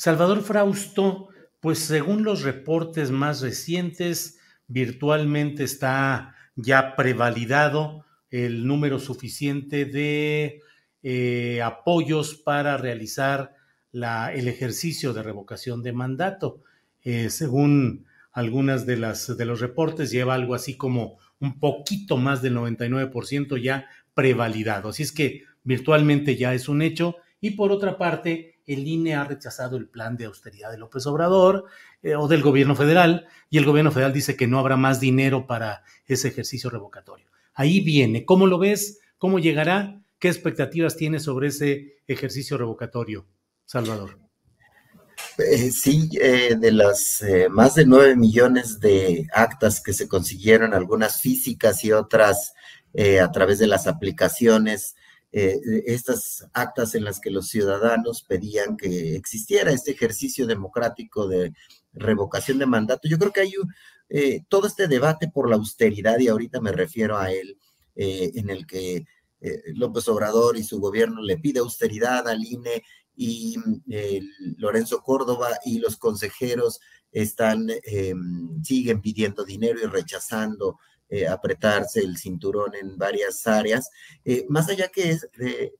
Salvador 0.00 0.40
Frausto, 0.40 1.28
pues 1.60 1.78
según 1.80 2.24
los 2.24 2.42
reportes 2.42 3.10
más 3.10 3.42
recientes, 3.42 4.38
virtualmente 4.66 5.62
está 5.62 6.34
ya 6.56 6.96
prevalidado 6.96 8.06
el 8.30 8.66
número 8.66 8.98
suficiente 8.98 9.84
de 9.84 10.62
eh, 11.02 11.60
apoyos 11.60 12.34
para 12.34 12.78
realizar 12.78 13.54
el 13.92 14.48
ejercicio 14.48 15.12
de 15.12 15.22
revocación 15.22 15.82
de 15.82 15.92
mandato. 15.92 16.62
Eh, 17.02 17.28
según 17.28 18.06
algunas 18.32 18.86
de 18.86 18.96
las 18.96 19.36
de 19.36 19.44
los 19.44 19.60
reportes 19.60 20.10
lleva 20.10 20.32
algo 20.32 20.54
así 20.54 20.78
como 20.78 21.18
un 21.40 21.60
poquito 21.60 22.16
más 22.16 22.40
del 22.40 22.56
99% 22.56 23.62
ya 23.62 23.84
prevalidado. 24.14 24.88
Así 24.88 25.02
es 25.02 25.12
que 25.12 25.42
virtualmente 25.62 26.36
ya 26.36 26.54
es 26.54 26.70
un 26.70 26.80
hecho 26.80 27.16
y 27.38 27.50
por 27.50 27.70
otra 27.70 27.98
parte 27.98 28.59
el 28.74 28.86
INE 28.86 29.14
ha 29.14 29.24
rechazado 29.24 29.76
el 29.76 29.88
plan 29.88 30.16
de 30.16 30.26
austeridad 30.26 30.70
de 30.70 30.78
López 30.78 31.06
Obrador 31.06 31.64
eh, 32.02 32.14
o 32.14 32.28
del 32.28 32.42
gobierno 32.42 32.76
federal 32.76 33.26
y 33.50 33.58
el 33.58 33.64
gobierno 33.64 33.90
federal 33.90 34.12
dice 34.12 34.36
que 34.36 34.46
no 34.46 34.58
habrá 34.58 34.76
más 34.76 35.00
dinero 35.00 35.46
para 35.46 35.82
ese 36.06 36.28
ejercicio 36.28 36.70
revocatorio. 36.70 37.26
Ahí 37.54 37.80
viene, 37.80 38.24
¿cómo 38.24 38.46
lo 38.46 38.58
ves? 38.58 39.00
¿Cómo 39.18 39.38
llegará? 39.38 40.00
¿Qué 40.18 40.28
expectativas 40.28 40.96
tienes 40.96 41.24
sobre 41.24 41.48
ese 41.48 41.96
ejercicio 42.06 42.56
revocatorio, 42.58 43.26
Salvador? 43.64 44.18
Eh, 45.38 45.70
sí, 45.70 46.08
eh, 46.20 46.56
de 46.58 46.72
las 46.72 47.24
más 47.50 47.74
de 47.74 47.86
nueve 47.86 48.16
millones 48.16 48.78
de 48.80 49.26
actas 49.32 49.82
que 49.82 49.92
se 49.92 50.08
consiguieron, 50.08 50.74
algunas 50.74 51.20
físicas 51.20 51.84
y 51.84 51.92
otras 51.92 52.54
a 53.22 53.30
través 53.30 53.60
de 53.60 53.68
las 53.68 53.86
aplicaciones, 53.86 54.96
estas 55.32 56.48
actas 56.52 56.94
en 56.94 57.04
las 57.04 57.20
que 57.20 57.30
los 57.30 57.48
ciudadanos 57.48 58.22
pedían 58.22 58.76
que 58.76 59.14
existiera 59.14 59.70
este 59.70 59.92
ejercicio 59.92 60.46
democrático 60.46 61.28
de 61.28 61.52
revocación 61.92 62.58
de 62.58 62.66
mandato. 62.66 63.08
Yo 63.08 63.18
creo 63.18 63.32
que 63.32 63.40
hay 63.40 63.52
todo 64.48 64.66
este 64.66 64.88
debate 64.88 65.28
por 65.28 65.48
la 65.48 65.56
austeridad, 65.56 66.18
y 66.18 66.28
ahorita 66.28 66.60
me 66.60 66.72
refiero 66.72 67.16
a 67.16 67.30
él, 67.30 67.58
en 67.94 68.50
el 68.50 68.66
que 68.66 69.04
López 69.74 70.08
Obrador 70.08 70.56
y 70.56 70.64
su 70.64 70.80
gobierno 70.80 71.22
le 71.22 71.38
pide 71.38 71.60
austeridad 71.60 72.26
al 72.26 72.44
INE 72.44 72.82
y 73.20 73.54
eh, 73.90 74.22
Lorenzo 74.56 75.02
Córdoba 75.02 75.50
y 75.66 75.78
los 75.78 75.98
consejeros 75.98 76.80
están, 77.12 77.68
eh, 77.68 78.14
siguen 78.62 79.02
pidiendo 79.02 79.44
dinero 79.44 79.78
y 79.82 79.86
rechazando 79.86 80.78
eh, 81.10 81.26
apretarse 81.26 82.00
el 82.00 82.16
cinturón 82.16 82.74
en 82.80 82.96
varias 82.96 83.46
áreas. 83.46 83.90
más 84.48 84.68
allá 84.68 84.88
que, 84.88 85.18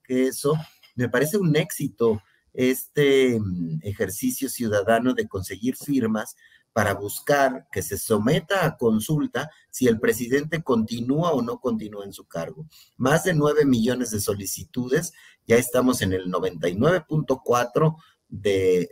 que 0.04 0.26
eso, 0.26 0.54
me 0.96 1.08
parece 1.08 1.38
un 1.38 1.56
éxito 1.56 2.20
este 2.52 3.38
mm, 3.38 3.80
ejercicio 3.82 4.48
ciudadano 4.48 5.14
de 5.14 5.28
conseguir 5.28 5.76
firmas 5.76 6.36
para 6.72 6.94
buscar 6.94 7.66
que 7.72 7.82
se 7.82 7.98
someta 7.98 8.64
a 8.64 8.76
consulta 8.76 9.50
si 9.70 9.88
el 9.88 9.98
presidente 9.98 10.62
continúa 10.62 11.32
o 11.32 11.42
no 11.42 11.60
continúa 11.60 12.04
en 12.04 12.12
su 12.12 12.26
cargo. 12.26 12.66
Más 12.96 13.24
de 13.24 13.34
nueve 13.34 13.64
millones 13.64 14.10
de 14.10 14.20
solicitudes, 14.20 15.12
ya 15.46 15.56
estamos 15.56 16.00
en 16.02 16.12
el 16.12 16.30
99.4 16.30 17.96
de, 18.28 18.88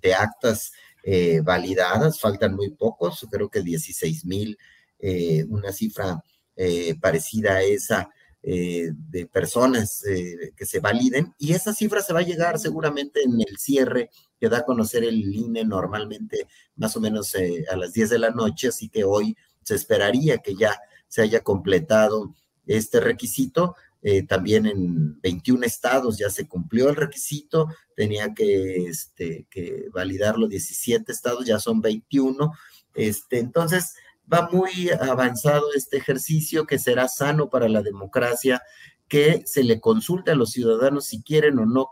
de, 0.00 0.14
actas 0.14 0.72
eh, 1.02 1.42
validadas, 1.42 2.18
faltan 2.18 2.54
muy 2.54 2.70
pocos, 2.70 3.26
creo 3.30 3.50
que 3.50 3.60
16 3.60 4.24
mil, 4.24 4.56
eh, 5.02 5.44
una 5.48 5.72
cifra 5.72 6.22
eh, 6.54 6.94
parecida 7.00 7.54
a 7.54 7.62
esa 7.62 8.10
eh, 8.42 8.90
de 8.94 9.26
personas 9.26 10.02
que 10.56 10.66
se 10.66 10.80
validen 10.80 11.34
y 11.38 11.52
esa 11.52 11.74
cifra 11.74 12.02
se 12.02 12.12
va 12.12 12.20
a 12.20 12.24
llegar 12.24 12.58
seguramente 12.58 13.22
en 13.22 13.38
el 13.40 13.58
cierre 13.58 14.10
que 14.38 14.48
da 14.48 14.58
a 14.58 14.64
conocer 14.64 15.04
el 15.04 15.34
INE 15.34 15.64
normalmente 15.64 16.46
más 16.76 16.96
o 16.96 17.00
menos 17.00 17.34
a 17.70 17.76
las 17.76 17.92
10 17.92 18.10
de 18.10 18.18
la 18.18 18.30
noche, 18.30 18.68
así 18.68 18.88
que 18.88 19.04
hoy 19.04 19.36
se 19.62 19.74
esperaría 19.74 20.38
que 20.38 20.54
ya 20.54 20.78
se 21.08 21.22
haya 21.22 21.40
completado 21.40 22.34
este 22.66 23.00
requisito. 23.00 23.76
también 24.28 24.66
en 24.66 25.20
21 25.20 25.66
estados 25.66 26.16
ya 26.16 26.30
se 26.30 26.48
cumplió 26.48 26.88
el 26.88 26.96
requisito, 26.96 27.68
tenía 27.94 28.32
que, 28.32 28.86
este, 28.86 29.46
que 29.50 29.88
validarlo 29.92 30.48
17 30.48 31.12
estados, 31.12 31.44
ya 31.44 31.58
son 31.58 31.82
21. 31.82 32.52
Este, 32.94 33.38
entonces, 33.38 33.94
va 34.32 34.48
muy 34.50 34.90
avanzado 34.90 35.72
este 35.74 35.96
ejercicio 35.96 36.66
que 36.66 36.78
será 36.78 37.08
sano 37.08 37.50
para 37.50 37.68
la 37.68 37.82
democracia, 37.82 38.62
que 39.08 39.42
se 39.46 39.64
le 39.64 39.80
consulte 39.80 40.30
a 40.30 40.36
los 40.36 40.50
ciudadanos 40.50 41.06
si 41.06 41.22
quieren 41.22 41.58
o 41.58 41.66
no 41.66 41.88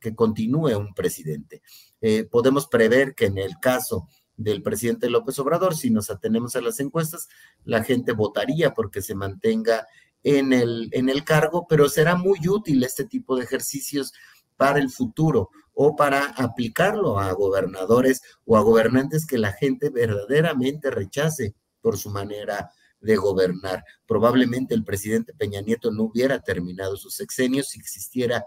que 0.00 0.14
continúe 0.14 0.76
un 0.76 0.94
presidente. 0.94 1.62
Eh, 2.00 2.24
podemos 2.24 2.66
prever 2.66 3.14
que 3.14 3.26
en 3.26 3.38
el 3.38 3.58
caso 3.60 4.08
del 4.36 4.62
presidente 4.62 5.10
López 5.10 5.38
Obrador, 5.38 5.76
si 5.76 5.90
nos 5.90 6.10
atenemos 6.10 6.56
a 6.56 6.60
las 6.60 6.80
encuestas, 6.80 7.28
la 7.64 7.82
gente 7.82 8.12
votaría 8.12 8.72
porque 8.72 9.02
se 9.02 9.14
mantenga 9.14 9.86
en 10.22 10.52
el, 10.52 10.88
en 10.92 11.08
el 11.08 11.24
cargo, 11.24 11.66
pero 11.68 11.88
será 11.88 12.14
muy 12.14 12.46
útil 12.48 12.82
este 12.84 13.04
tipo 13.04 13.36
de 13.36 13.44
ejercicios 13.44 14.12
para 14.56 14.78
el 14.78 14.90
futuro 14.90 15.50
o 15.74 15.96
para 15.96 16.26
aplicarlo 16.36 17.18
a 17.18 17.32
gobernadores 17.32 18.22
o 18.44 18.56
a 18.56 18.62
gobernantes 18.62 19.26
que 19.26 19.38
la 19.38 19.52
gente 19.52 19.88
verdaderamente 19.88 20.90
rechace 20.90 21.54
por 21.80 21.98
su 21.98 22.10
manera 22.10 22.70
de 23.00 23.16
gobernar. 23.16 23.84
Probablemente 24.06 24.74
el 24.74 24.84
presidente 24.84 25.34
Peña 25.34 25.60
Nieto 25.60 25.90
no 25.90 26.04
hubiera 26.04 26.40
terminado 26.40 26.96
sus 26.96 27.14
sexenios 27.14 27.68
si 27.68 27.78
existiera 27.78 28.44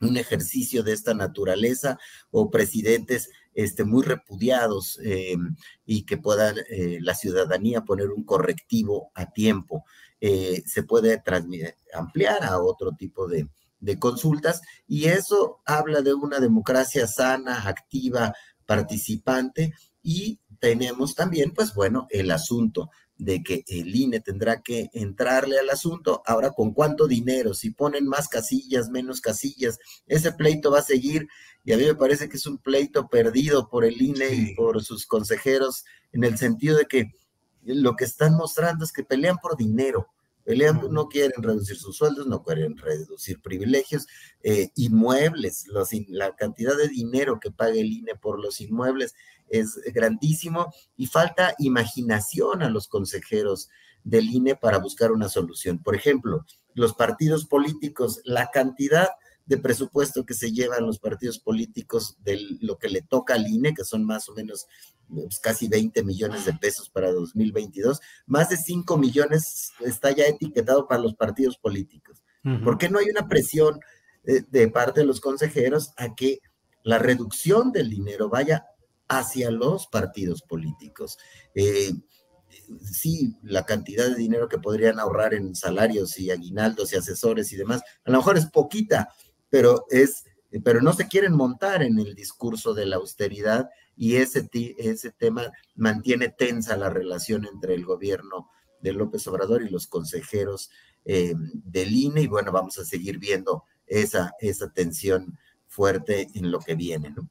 un 0.00 0.16
ejercicio 0.16 0.82
de 0.82 0.92
esta 0.92 1.14
naturaleza 1.14 1.98
o 2.30 2.50
presidentes 2.50 3.30
este, 3.54 3.84
muy 3.84 4.02
repudiados 4.02 4.98
eh, 5.04 5.36
y 5.86 6.04
que 6.04 6.18
puedan 6.18 6.56
eh, 6.68 6.98
la 7.00 7.14
ciudadanía 7.14 7.82
poner 7.82 8.10
un 8.10 8.24
correctivo 8.24 9.10
a 9.14 9.30
tiempo. 9.32 9.84
Eh, 10.20 10.62
se 10.66 10.82
puede 10.82 11.22
ampliar 11.94 12.44
a 12.44 12.60
otro 12.60 12.92
tipo 12.92 13.28
de, 13.28 13.48
de 13.80 13.98
consultas 13.98 14.62
y 14.86 15.04
eso 15.06 15.60
habla 15.64 16.00
de 16.02 16.14
una 16.14 16.40
democracia 16.40 17.06
sana, 17.06 17.68
activa, 17.68 18.34
participante 18.66 19.74
y 20.02 20.40
tenemos 20.60 21.14
también, 21.14 21.52
pues 21.52 21.74
bueno, 21.74 22.06
el 22.10 22.30
asunto 22.30 22.90
de 23.16 23.42
que 23.42 23.64
el 23.68 23.94
INE 23.94 24.20
tendrá 24.20 24.62
que 24.62 24.90
entrarle 24.92 25.58
al 25.58 25.70
asunto. 25.70 26.22
Ahora, 26.26 26.50
¿con 26.50 26.72
cuánto 26.72 27.06
dinero? 27.06 27.54
Si 27.54 27.70
ponen 27.70 28.06
más 28.06 28.28
casillas, 28.28 28.90
menos 28.90 29.20
casillas, 29.20 29.78
ese 30.06 30.32
pleito 30.32 30.70
va 30.70 30.80
a 30.80 30.82
seguir 30.82 31.28
y 31.64 31.72
a 31.72 31.76
mí 31.76 31.84
me 31.84 31.94
parece 31.94 32.28
que 32.28 32.36
es 32.36 32.46
un 32.46 32.58
pleito 32.58 33.08
perdido 33.08 33.68
por 33.68 33.84
el 33.84 34.00
INE 34.00 34.34
y 34.34 34.54
por 34.54 34.82
sus 34.82 35.06
consejeros 35.06 35.84
en 36.12 36.24
el 36.24 36.36
sentido 36.36 36.76
de 36.76 36.86
que 36.86 37.12
lo 37.62 37.96
que 37.96 38.04
están 38.04 38.34
mostrando 38.36 38.84
es 38.84 38.92
que 38.92 39.04
pelean 39.04 39.38
por 39.38 39.56
dinero. 39.56 40.08
Pelean, 40.44 40.80
no 40.90 41.08
quieren 41.08 41.42
reducir 41.42 41.76
sus 41.76 41.96
sueldos, 41.96 42.26
no 42.26 42.42
quieren 42.42 42.76
reducir 42.76 43.40
privilegios, 43.40 44.06
eh, 44.42 44.70
inmuebles, 44.76 45.66
los, 45.68 45.88
la 46.08 46.36
cantidad 46.36 46.76
de 46.76 46.88
dinero 46.88 47.40
que 47.40 47.50
paga 47.50 47.72
el 47.72 47.92
INE 47.92 48.14
por 48.14 48.38
los 48.38 48.60
inmuebles 48.60 49.14
es 49.48 49.80
grandísimo 49.92 50.72
y 50.96 51.06
falta 51.06 51.54
imaginación 51.58 52.62
a 52.62 52.70
los 52.70 52.88
consejeros 52.88 53.68
del 54.02 54.28
INE 54.28 54.54
para 54.54 54.78
buscar 54.78 55.12
una 55.12 55.28
solución. 55.28 55.82
Por 55.82 55.96
ejemplo, 55.96 56.44
los 56.74 56.94
partidos 56.94 57.46
políticos, 57.46 58.20
la 58.24 58.50
cantidad 58.50 59.08
de 59.46 59.58
presupuesto 59.58 60.24
que 60.24 60.34
se 60.34 60.52
llevan 60.52 60.86
los 60.86 60.98
partidos 60.98 61.38
políticos 61.38 62.16
de 62.22 62.40
lo 62.60 62.78
que 62.78 62.88
le 62.88 63.02
toca 63.02 63.34
al 63.34 63.46
INE, 63.46 63.74
que 63.74 63.84
son 63.84 64.04
más 64.04 64.28
o 64.28 64.34
menos 64.34 64.66
pues, 65.08 65.38
casi 65.38 65.68
20 65.68 66.02
millones 66.02 66.44
de 66.46 66.54
pesos 66.54 66.88
para 66.88 67.12
2022, 67.12 68.00
más 68.26 68.48
de 68.48 68.56
5 68.56 68.96
millones 68.96 69.72
está 69.80 70.12
ya 70.12 70.24
etiquetado 70.24 70.88
para 70.88 71.02
los 71.02 71.14
partidos 71.14 71.58
políticos. 71.58 72.22
¿Por 72.62 72.76
qué 72.76 72.90
no 72.90 72.98
hay 72.98 73.08
una 73.08 73.26
presión 73.26 73.80
de, 74.22 74.36
eh, 74.36 74.44
de 74.50 74.68
parte 74.68 75.00
de 75.00 75.06
los 75.06 75.20
consejeros 75.20 75.94
a 75.96 76.14
que 76.14 76.40
la 76.82 76.98
reducción 76.98 77.72
del 77.72 77.88
dinero 77.88 78.28
vaya 78.28 78.66
hacia 79.08 79.50
los 79.50 79.86
partidos 79.86 80.42
políticos. 80.42 81.18
Eh, 81.54 81.92
sí, 82.82 83.36
la 83.42 83.64
cantidad 83.64 84.06
de 84.08 84.14
dinero 84.14 84.48
que 84.48 84.58
podrían 84.58 84.98
ahorrar 84.98 85.34
en 85.34 85.54
salarios 85.54 86.18
y 86.18 86.30
aguinaldos 86.30 86.92
y 86.92 86.96
asesores 86.96 87.52
y 87.52 87.56
demás, 87.56 87.82
a 88.04 88.10
lo 88.10 88.18
mejor 88.18 88.36
es 88.36 88.46
poquita, 88.46 89.08
pero 89.54 89.86
es, 89.88 90.24
pero 90.64 90.80
no 90.80 90.92
se 90.94 91.06
quieren 91.06 91.32
montar 91.32 91.84
en 91.84 92.00
el 92.00 92.16
discurso 92.16 92.74
de 92.74 92.86
la 92.86 92.96
austeridad 92.96 93.70
y 93.96 94.16
ese, 94.16 94.50
ese 94.78 95.12
tema 95.12 95.52
mantiene 95.76 96.28
tensa 96.28 96.76
la 96.76 96.90
relación 96.90 97.46
entre 97.46 97.76
el 97.76 97.84
gobierno 97.84 98.50
de 98.80 98.92
López 98.94 99.24
Obrador 99.28 99.62
y 99.62 99.70
los 99.70 99.86
consejeros 99.86 100.72
eh, 101.04 101.34
del 101.36 101.94
INE 101.94 102.22
y 102.22 102.26
bueno, 102.26 102.50
vamos 102.50 102.78
a 102.80 102.84
seguir 102.84 103.20
viendo 103.20 103.62
esa, 103.86 104.32
esa 104.40 104.72
tensión 104.72 105.38
fuerte 105.68 106.26
en 106.34 106.50
lo 106.50 106.58
que 106.58 106.74
viene, 106.74 107.10
¿no? 107.10 107.30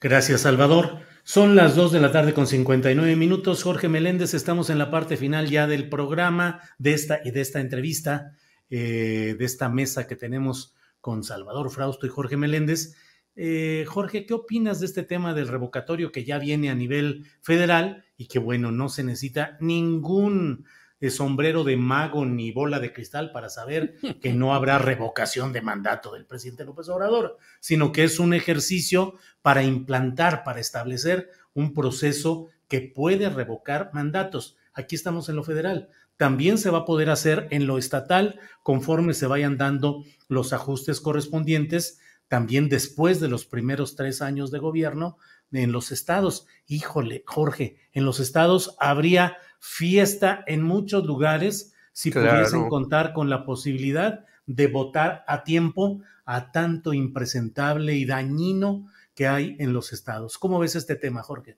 Gracias, 0.00 0.42
Salvador. 0.42 1.00
Son 1.24 1.56
las 1.56 1.74
2 1.74 1.90
de 1.90 2.00
la 2.00 2.12
tarde 2.12 2.32
con 2.32 2.46
59 2.46 3.16
minutos. 3.16 3.64
Jorge 3.64 3.88
Meléndez, 3.88 4.34
estamos 4.34 4.70
en 4.70 4.78
la 4.78 4.92
parte 4.92 5.16
final 5.16 5.50
ya 5.50 5.66
del 5.66 5.88
programa, 5.88 6.60
de 6.78 6.92
esta 6.92 7.20
y 7.24 7.32
de 7.32 7.40
esta 7.40 7.58
entrevista, 7.58 8.36
eh, 8.70 9.34
de 9.36 9.44
esta 9.44 9.68
mesa 9.68 10.06
que 10.06 10.14
tenemos 10.14 10.76
con 11.00 11.24
Salvador 11.24 11.70
Frausto 11.70 12.06
y 12.06 12.10
Jorge 12.10 12.36
Meléndez. 12.36 12.96
Eh, 13.36 13.84
Jorge, 13.88 14.26
¿qué 14.26 14.34
opinas 14.34 14.80
de 14.80 14.86
este 14.86 15.02
tema 15.02 15.34
del 15.34 15.48
revocatorio 15.48 16.12
que 16.12 16.24
ya 16.24 16.38
viene 16.38 16.70
a 16.70 16.74
nivel 16.74 17.26
federal 17.40 18.04
y 18.16 18.26
que, 18.26 18.38
bueno, 18.38 18.70
no 18.72 18.88
se 18.88 19.04
necesita 19.04 19.56
ningún 19.60 20.64
sombrero 21.08 21.64
de 21.64 21.78
mago 21.78 22.26
ni 22.26 22.52
bola 22.52 22.78
de 22.78 22.92
cristal 22.92 23.32
para 23.32 23.48
saber 23.48 23.94
que 24.20 24.34
no 24.34 24.54
habrá 24.54 24.78
revocación 24.78 25.52
de 25.52 25.62
mandato 25.62 26.12
del 26.12 26.26
presidente 26.26 26.66
López 26.66 26.88
Obrador, 26.90 27.38
sino 27.60 27.92
que 27.92 28.04
es 28.04 28.18
un 28.18 28.34
ejercicio 28.34 29.14
para 29.40 29.62
implantar, 29.62 30.44
para 30.44 30.60
establecer 30.60 31.30
un 31.54 31.72
proceso 31.72 32.48
que 32.68 32.82
puede 32.82 33.30
revocar 33.30 33.90
mandatos. 33.94 34.56
Aquí 34.74 34.94
estamos 34.94 35.28
en 35.28 35.36
lo 35.36 35.42
federal. 35.42 35.88
También 36.20 36.58
se 36.58 36.68
va 36.68 36.80
a 36.80 36.84
poder 36.84 37.08
hacer 37.08 37.48
en 37.50 37.66
lo 37.66 37.78
estatal 37.78 38.38
conforme 38.62 39.14
se 39.14 39.26
vayan 39.26 39.56
dando 39.56 40.04
los 40.28 40.52
ajustes 40.52 41.00
correspondientes, 41.00 41.98
también 42.28 42.68
después 42.68 43.20
de 43.20 43.28
los 43.28 43.46
primeros 43.46 43.96
tres 43.96 44.20
años 44.20 44.50
de 44.50 44.58
gobierno 44.58 45.16
en 45.50 45.72
los 45.72 45.92
estados. 45.92 46.46
Híjole, 46.66 47.24
Jorge, 47.26 47.78
en 47.94 48.04
los 48.04 48.20
estados 48.20 48.76
habría 48.78 49.38
fiesta 49.60 50.44
en 50.46 50.62
muchos 50.62 51.06
lugares 51.06 51.72
si 51.92 52.10
pudiesen 52.10 52.68
contar 52.68 53.14
con 53.14 53.30
la 53.30 53.46
posibilidad 53.46 54.26
de 54.44 54.66
votar 54.66 55.24
a 55.26 55.42
tiempo 55.42 56.02
a 56.26 56.52
tanto 56.52 56.92
impresentable 56.92 57.94
y 57.94 58.04
dañino 58.04 58.90
que 59.14 59.26
hay 59.26 59.56
en 59.58 59.72
los 59.72 59.94
estados. 59.94 60.36
¿Cómo 60.36 60.58
ves 60.58 60.76
este 60.76 60.96
tema, 60.96 61.22
Jorge? 61.22 61.56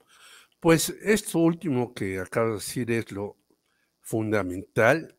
Pues 0.61 0.95
esto 1.01 1.39
último 1.39 1.93
que 1.93 2.21
acabo 2.21 2.47
de 2.47 2.53
decir 2.53 2.89
es 2.91 3.11
lo 3.11 3.42
fundamental 4.03 5.17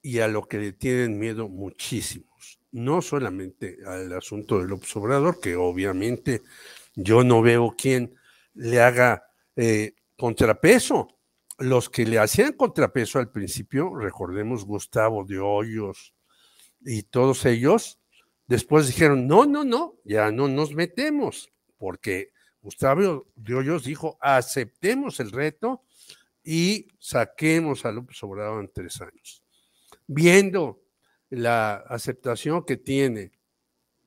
y 0.00 0.20
a 0.20 0.28
lo 0.28 0.46
que 0.46 0.58
le 0.58 0.72
tienen 0.72 1.18
miedo 1.18 1.48
muchísimos. 1.48 2.60
No 2.70 3.02
solamente 3.02 3.78
al 3.84 4.12
asunto 4.12 4.60
del 4.60 4.72
observador, 4.72 5.40
que 5.40 5.56
obviamente 5.56 6.42
yo 6.94 7.24
no 7.24 7.42
veo 7.42 7.74
quién 7.76 8.14
le 8.54 8.80
haga 8.80 9.24
eh, 9.56 9.94
contrapeso 10.16 11.08
los 11.58 11.88
que 11.88 12.04
le 12.04 12.18
hacían 12.18 12.52
contrapeso 12.52 13.18
al 13.18 13.30
principio, 13.30 13.94
recordemos 13.94 14.64
Gustavo 14.64 15.24
de 15.24 15.38
Hoyos 15.38 16.14
y 16.80 17.04
todos 17.04 17.46
ellos, 17.46 17.98
después 18.46 18.86
dijeron, 18.86 19.26
no, 19.26 19.46
no, 19.46 19.64
no, 19.64 19.94
ya 20.04 20.30
no 20.30 20.48
nos 20.48 20.74
metemos, 20.74 21.50
porque 21.78 22.32
Gustavo 22.60 23.26
de 23.34 23.54
Hoyos 23.54 23.84
dijo, 23.84 24.18
aceptemos 24.20 25.18
el 25.20 25.32
reto 25.32 25.82
y 26.46 26.86
saquemos 27.00 27.84
a 27.84 27.90
López 27.90 28.22
Obrador 28.22 28.62
en 28.62 28.70
tres 28.72 29.00
años. 29.00 29.42
Viendo 30.06 30.80
la 31.28 31.74
aceptación 31.74 32.64
que 32.64 32.76
tiene 32.76 33.32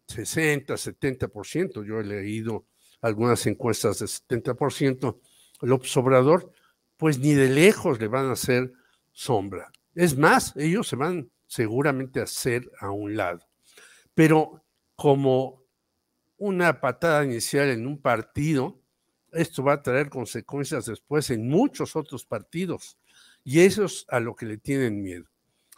60, 0.08 0.74
70%, 0.74 1.86
yo 1.86 2.00
he 2.00 2.04
leído 2.06 2.66
algunas 3.02 3.46
encuestas 3.46 4.00
de 4.00 4.06
70%, 4.06 5.20
López 5.62 5.98
Obrador, 5.98 6.54
pues 6.96 7.20
ni 7.20 7.34
de 7.34 7.50
lejos 7.50 8.00
le 8.00 8.08
van 8.08 8.28
a 8.28 8.34
hacer 8.34 8.72
sombra. 9.12 9.70
Es 9.94 10.18
más, 10.18 10.56
ellos 10.56 10.88
se 10.88 10.96
van 10.96 11.30
seguramente 11.46 12.22
a 12.22 12.24
hacer 12.24 12.72
a 12.80 12.92
un 12.92 13.18
lado. 13.18 13.46
Pero 14.14 14.64
como 14.96 15.66
una 16.38 16.80
patada 16.80 17.26
inicial 17.26 17.68
en 17.68 17.86
un 17.86 18.02
partido, 18.02 18.80
esto 19.34 19.64
va 19.64 19.74
a 19.74 19.82
traer 19.82 20.10
consecuencias 20.10 20.86
después 20.86 21.30
en 21.30 21.48
muchos 21.48 21.96
otros 21.96 22.26
partidos. 22.26 22.98
Y 23.44 23.62
eso 23.62 23.86
es 23.86 24.06
a 24.10 24.20
lo 24.20 24.36
que 24.36 24.46
le 24.46 24.58
tienen 24.58 25.02
miedo. 25.02 25.26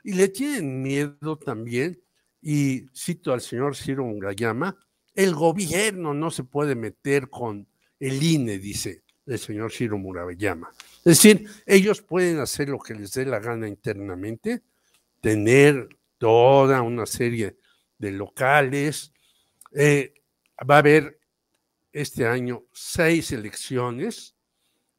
Y 0.03 0.13
le 0.13 0.29
tienen 0.29 0.81
miedo 0.81 1.37
también, 1.37 2.01
y 2.41 2.87
cito 2.95 3.33
al 3.33 3.41
señor 3.41 3.75
Ciro 3.75 4.03
Ungayama, 4.03 4.75
el 5.13 5.35
gobierno 5.35 6.13
no 6.13 6.31
se 6.31 6.43
puede 6.43 6.75
meter 6.75 7.29
con 7.29 7.67
el 7.99 8.23
INE, 8.23 8.57
dice 8.57 9.03
el 9.25 9.39
señor 9.39 9.71
Ciro 9.71 9.97
Murayama. 9.97 10.71
Es 10.97 11.03
decir, 11.03 11.47
ellos 11.65 12.01
pueden 12.01 12.39
hacer 12.39 12.69
lo 12.69 12.79
que 12.79 12.95
les 12.95 13.13
dé 13.13 13.25
la 13.25 13.39
gana 13.39 13.67
internamente, 13.67 14.61
tener 15.21 15.87
toda 16.17 16.81
una 16.81 17.05
serie 17.05 17.57
de 17.97 18.11
locales. 18.11 19.13
Eh, 19.73 20.13
va 20.69 20.75
a 20.75 20.79
haber 20.79 21.20
este 21.91 22.25
año 22.27 22.63
seis 22.71 23.31
elecciones 23.31 24.35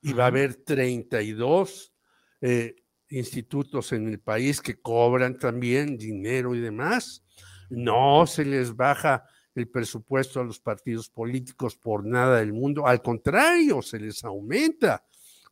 y 0.01 0.13
va 0.13 0.25
a 0.25 0.29
haber 0.29 0.57
32 0.57 1.93
eh, 2.41 2.77
institutos 3.09 3.93
en 3.93 4.09
el 4.09 4.19
país 4.19 4.61
que 4.61 4.81
cobran 4.81 5.39
también 5.39 5.97
dinero 5.97 6.55
y 6.55 6.61
demás. 6.61 7.25
No 7.71 8.27
se 8.27 8.45
les 8.45 8.75
baja 8.75 9.25
el 9.55 9.69
presupuesto 9.69 10.41
a 10.41 10.45
los 10.45 10.61
partidos 10.61 11.11
políticos 11.11 11.77
por 11.77 12.05
nada 12.05 12.39
del 12.39 12.53
mundo, 12.53 12.87
al 12.87 13.03
contrario, 13.03 13.83
se 13.83 13.99
les 13.99 14.25
aumenta 14.25 15.05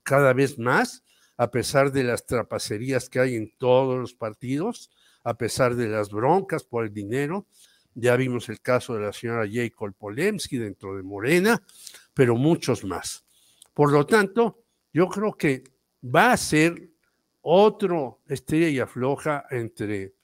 cada 0.02 0.32
vez 0.32 0.58
más, 0.58 1.04
a 1.36 1.50
pesar 1.50 1.92
de 1.92 2.04
las 2.04 2.26
trapacerías 2.26 3.08
que 3.08 3.20
hay 3.20 3.34
en 3.36 3.52
todos 3.58 3.98
los 3.98 4.14
partidos, 4.14 4.90
a 5.22 5.34
pesar 5.34 5.74
de 5.74 5.88
las 5.88 6.10
broncas 6.10 6.64
por 6.64 6.84
el 6.84 6.92
dinero. 6.92 7.46
Ya 8.00 8.16
vimos 8.16 8.48
el 8.48 8.62
caso 8.62 8.94
de 8.94 9.02
la 9.02 9.12
señora 9.12 9.46
Jacob 9.50 9.92
Polemski 9.92 10.56
dentro 10.56 10.96
de 10.96 11.02
Morena, 11.02 11.62
pero 12.14 12.34
muchos 12.34 12.82
más. 12.82 13.26
Por 13.74 13.92
lo 13.92 14.06
tanto, 14.06 14.64
yo 14.90 15.06
creo 15.08 15.34
que 15.34 15.64
va 16.02 16.32
a 16.32 16.36
ser 16.38 16.88
otro 17.42 18.22
estrella 18.26 18.68
y 18.68 18.80
afloja 18.80 19.44
entre 19.50 20.14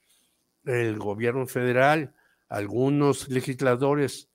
el 0.65 0.99
gobierno 0.99 1.47
federal, 1.47 2.15
algunos 2.49 3.29
legisladores 3.29 4.31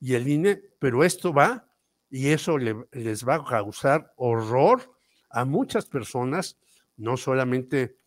y 0.00 0.14
el 0.14 0.26
INE, 0.26 0.62
pero 0.78 1.04
esto 1.04 1.34
va 1.34 1.68
y 2.08 2.28
eso 2.28 2.56
les 2.56 3.28
va 3.28 3.34
a 3.34 3.44
causar 3.44 4.14
horror 4.16 4.96
a 5.28 5.44
muchas 5.44 5.84
personas, 5.84 6.56
no 6.96 7.18
solamente 7.18 7.98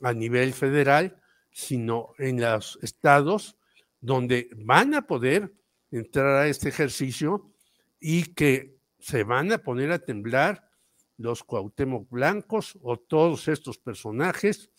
a 0.00 0.14
nivel 0.14 0.54
federal, 0.54 1.20
sino 1.50 2.14
en 2.16 2.40
los 2.40 2.78
estados 2.80 3.57
donde 4.00 4.50
van 4.56 4.94
a 4.94 5.06
poder 5.06 5.54
entrar 5.90 6.42
a 6.42 6.48
este 6.48 6.68
ejercicio 6.68 7.52
y 8.00 8.34
que 8.34 8.78
se 8.98 9.24
van 9.24 9.52
a 9.52 9.58
poner 9.58 9.90
a 9.92 9.98
temblar 9.98 10.68
los 11.16 11.42
Cuauhtémoc 11.42 12.08
Blancos 12.10 12.78
o 12.82 12.96
todos 12.98 13.48
estos 13.48 13.78
personajes 13.78 14.70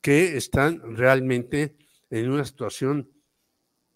que 0.00 0.36
están 0.36 0.96
realmente 0.96 1.76
en 2.10 2.30
una 2.30 2.44
situación 2.44 3.10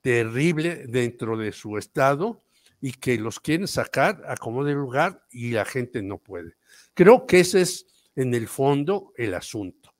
terrible 0.00 0.86
dentro 0.86 1.36
de 1.36 1.52
su 1.52 1.76
estado 1.76 2.42
y 2.80 2.92
que 2.92 3.18
los 3.18 3.40
quieren 3.40 3.66
sacar 3.66 4.22
a 4.26 4.36
como 4.36 4.64
de 4.64 4.74
lugar 4.74 5.26
y 5.30 5.50
la 5.50 5.64
gente 5.64 6.02
no 6.02 6.18
puede. 6.18 6.56
Creo 6.94 7.26
que 7.26 7.40
ese 7.40 7.62
es 7.62 7.86
en 8.14 8.32
el 8.34 8.48
fondo 8.48 9.12
el 9.16 9.34
asunto, 9.34 9.94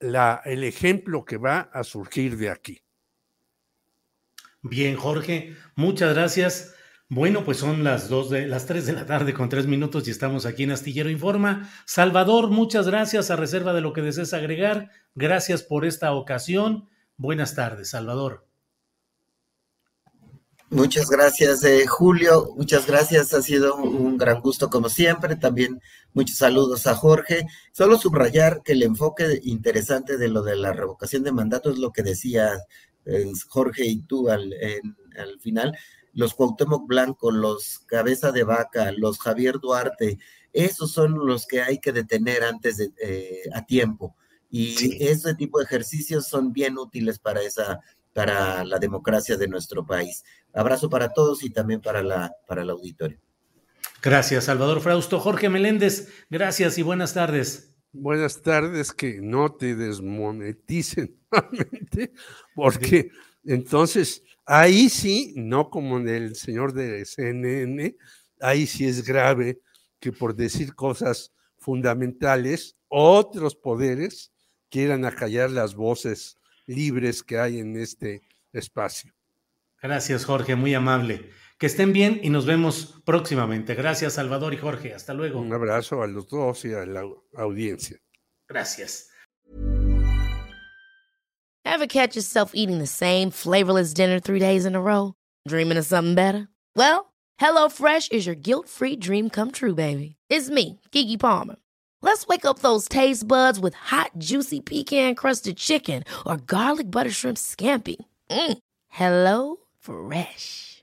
la, 0.00 0.42
el 0.44 0.64
ejemplo 0.64 1.24
que 1.24 1.36
va 1.36 1.60
a 1.72 1.84
surgir 1.84 2.36
de 2.36 2.50
aquí. 2.50 2.82
Bien, 4.62 4.96
Jorge, 4.96 5.56
muchas 5.74 6.14
gracias. 6.14 6.74
Bueno, 7.08 7.44
pues 7.44 7.58
son 7.58 7.82
las 7.82 8.08
dos 8.08 8.30
de 8.30 8.46
las 8.46 8.66
tres 8.66 8.86
de 8.86 8.92
la 8.92 9.04
tarde 9.04 9.34
con 9.34 9.48
tres 9.48 9.66
minutos 9.66 10.06
y 10.06 10.12
estamos 10.12 10.46
aquí 10.46 10.62
en 10.62 10.70
Astillero 10.70 11.10
Informa. 11.10 11.68
Salvador, 11.84 12.50
muchas 12.50 12.86
gracias 12.86 13.30
a 13.30 13.36
reserva 13.36 13.72
de 13.72 13.80
lo 13.80 13.92
que 13.92 14.02
desees 14.02 14.32
agregar. 14.32 14.90
Gracias 15.14 15.62
por 15.62 15.84
esta 15.84 16.12
ocasión. 16.12 16.88
Buenas 17.16 17.54
tardes, 17.54 17.90
Salvador. 17.90 18.46
Muchas 20.72 21.10
gracias, 21.10 21.64
eh, 21.64 21.84
Julio. 21.88 22.54
Muchas 22.56 22.86
gracias. 22.86 23.34
Ha 23.34 23.42
sido 23.42 23.74
un 23.74 24.16
gran 24.16 24.40
gusto 24.40 24.70
como 24.70 24.88
siempre. 24.88 25.34
También 25.34 25.80
muchos 26.14 26.36
saludos 26.36 26.86
a 26.86 26.94
Jorge. 26.94 27.44
Solo 27.72 27.98
subrayar 27.98 28.62
que 28.62 28.72
el 28.72 28.84
enfoque 28.84 29.40
interesante 29.42 30.16
de 30.16 30.28
lo 30.28 30.42
de 30.42 30.54
la 30.54 30.72
revocación 30.72 31.24
de 31.24 31.32
mandato 31.32 31.70
es 31.70 31.78
lo 31.78 31.90
que 31.90 32.04
decía 32.04 32.52
eh, 33.06 33.32
Jorge 33.48 33.86
y 33.86 34.02
tú 34.02 34.28
al, 34.28 34.54
al 35.16 35.40
final 35.40 35.76
los 36.12 36.34
Cuauhtémoc 36.34 36.86
Blanco, 36.86 37.30
los 37.30 37.80
Cabeza 37.86 38.32
de 38.32 38.44
Vaca, 38.44 38.92
los 38.92 39.18
Javier 39.18 39.58
Duarte, 39.60 40.18
esos 40.52 40.92
son 40.92 41.26
los 41.26 41.46
que 41.46 41.62
hay 41.62 41.78
que 41.78 41.92
detener 41.92 42.42
antes 42.42 42.76
de, 42.76 42.92
eh, 43.02 43.42
a 43.54 43.64
tiempo. 43.64 44.16
Y 44.50 45.04
ese 45.06 45.34
tipo 45.34 45.58
de 45.58 45.64
ejercicios 45.64 46.26
son 46.26 46.52
bien 46.52 46.76
útiles 46.76 47.18
para 47.18 47.40
esa 47.42 47.80
para 48.12 48.64
la 48.64 48.80
democracia 48.80 49.36
de 49.36 49.46
nuestro 49.46 49.86
país. 49.86 50.24
Abrazo 50.52 50.90
para 50.90 51.12
todos 51.12 51.44
y 51.44 51.50
también 51.50 51.80
para 51.80 52.02
la 52.02 52.32
para 52.48 52.62
el 52.62 52.70
auditorio. 52.70 53.20
Gracias, 54.02 54.44
Salvador 54.44 54.80
Frausto. 54.80 55.20
Jorge 55.20 55.48
Meléndez, 55.48 56.08
gracias 56.30 56.78
y 56.78 56.82
buenas 56.82 57.14
tardes. 57.14 57.69
Buenas 57.92 58.40
tardes, 58.42 58.92
que 58.92 59.20
no 59.20 59.52
te 59.52 59.74
desmoneticen 59.74 61.16
porque 62.54 63.10
entonces 63.44 64.22
Ahí 64.52 64.88
sí, 64.88 65.32
no 65.36 65.70
como 65.70 65.98
en 65.98 66.08
el 66.08 66.34
señor 66.34 66.72
de 66.72 67.04
CNN, 67.04 67.94
ahí 68.40 68.66
sí 68.66 68.84
es 68.84 69.06
grave 69.06 69.60
que 70.00 70.10
por 70.10 70.34
decir 70.34 70.74
cosas 70.74 71.32
fundamentales, 71.56 72.76
otros 72.88 73.54
poderes 73.54 74.32
quieran 74.68 75.04
acallar 75.04 75.52
las 75.52 75.76
voces 75.76 76.36
libres 76.66 77.22
que 77.22 77.38
hay 77.38 77.60
en 77.60 77.76
este 77.76 78.22
espacio. 78.52 79.14
Gracias, 79.80 80.24
Jorge, 80.24 80.56
muy 80.56 80.74
amable. 80.74 81.30
Que 81.60 81.66
estén 81.66 81.92
bien 81.92 82.20
y 82.22 82.30
nos 82.30 82.46
vemos 82.46 83.02
próximamente. 83.04 83.74
Gracias, 83.74 84.14
Salvador 84.14 84.54
y 84.54 84.56
Jorge. 84.56 84.94
Hasta 84.94 85.12
luego. 85.12 85.40
Un 85.40 85.52
abrazo 85.52 86.02
a 86.02 86.06
los 86.06 86.26
dos 86.26 86.64
y 86.64 86.72
a 86.72 86.86
la 86.86 87.04
audiencia. 87.36 87.98
Gracias. 88.48 89.08
Ever 91.66 91.86
catch 91.86 92.16
yourself 92.16 92.52
eating 92.54 92.78
the 92.78 92.86
same 92.86 93.30
flavorless 93.30 93.92
dinner 93.92 94.18
three 94.20 94.40
days 94.40 94.64
in 94.64 94.74
a 94.74 94.80
row? 94.80 95.12
Dreaming 95.46 95.76
of 95.76 95.84
something 95.84 96.14
better? 96.14 96.48
Well, 96.74 97.12
HelloFresh 97.38 98.10
is 98.10 98.24
your 98.26 98.34
guilt-free 98.36 98.96
dream 98.96 99.28
come 99.28 99.50
true, 99.50 99.74
baby. 99.74 100.16
It's 100.30 100.48
me, 100.48 100.80
Kiki 100.92 101.18
Palmer. 101.18 101.56
Let's 102.00 102.26
wake 102.26 102.46
up 102.46 102.60
those 102.60 102.88
taste 102.88 103.28
buds 103.28 103.60
with 103.60 103.74
hot, 103.74 104.12
juicy 104.16 104.60
pecan-crusted 104.60 105.58
chicken 105.58 106.04
or 106.24 106.38
garlic 106.38 106.90
butter 106.90 107.10
shrimp 107.10 107.36
scampi. 107.36 107.96
Mm. 108.30 108.58
Hello 108.88 109.56
Fresh. 109.78 110.82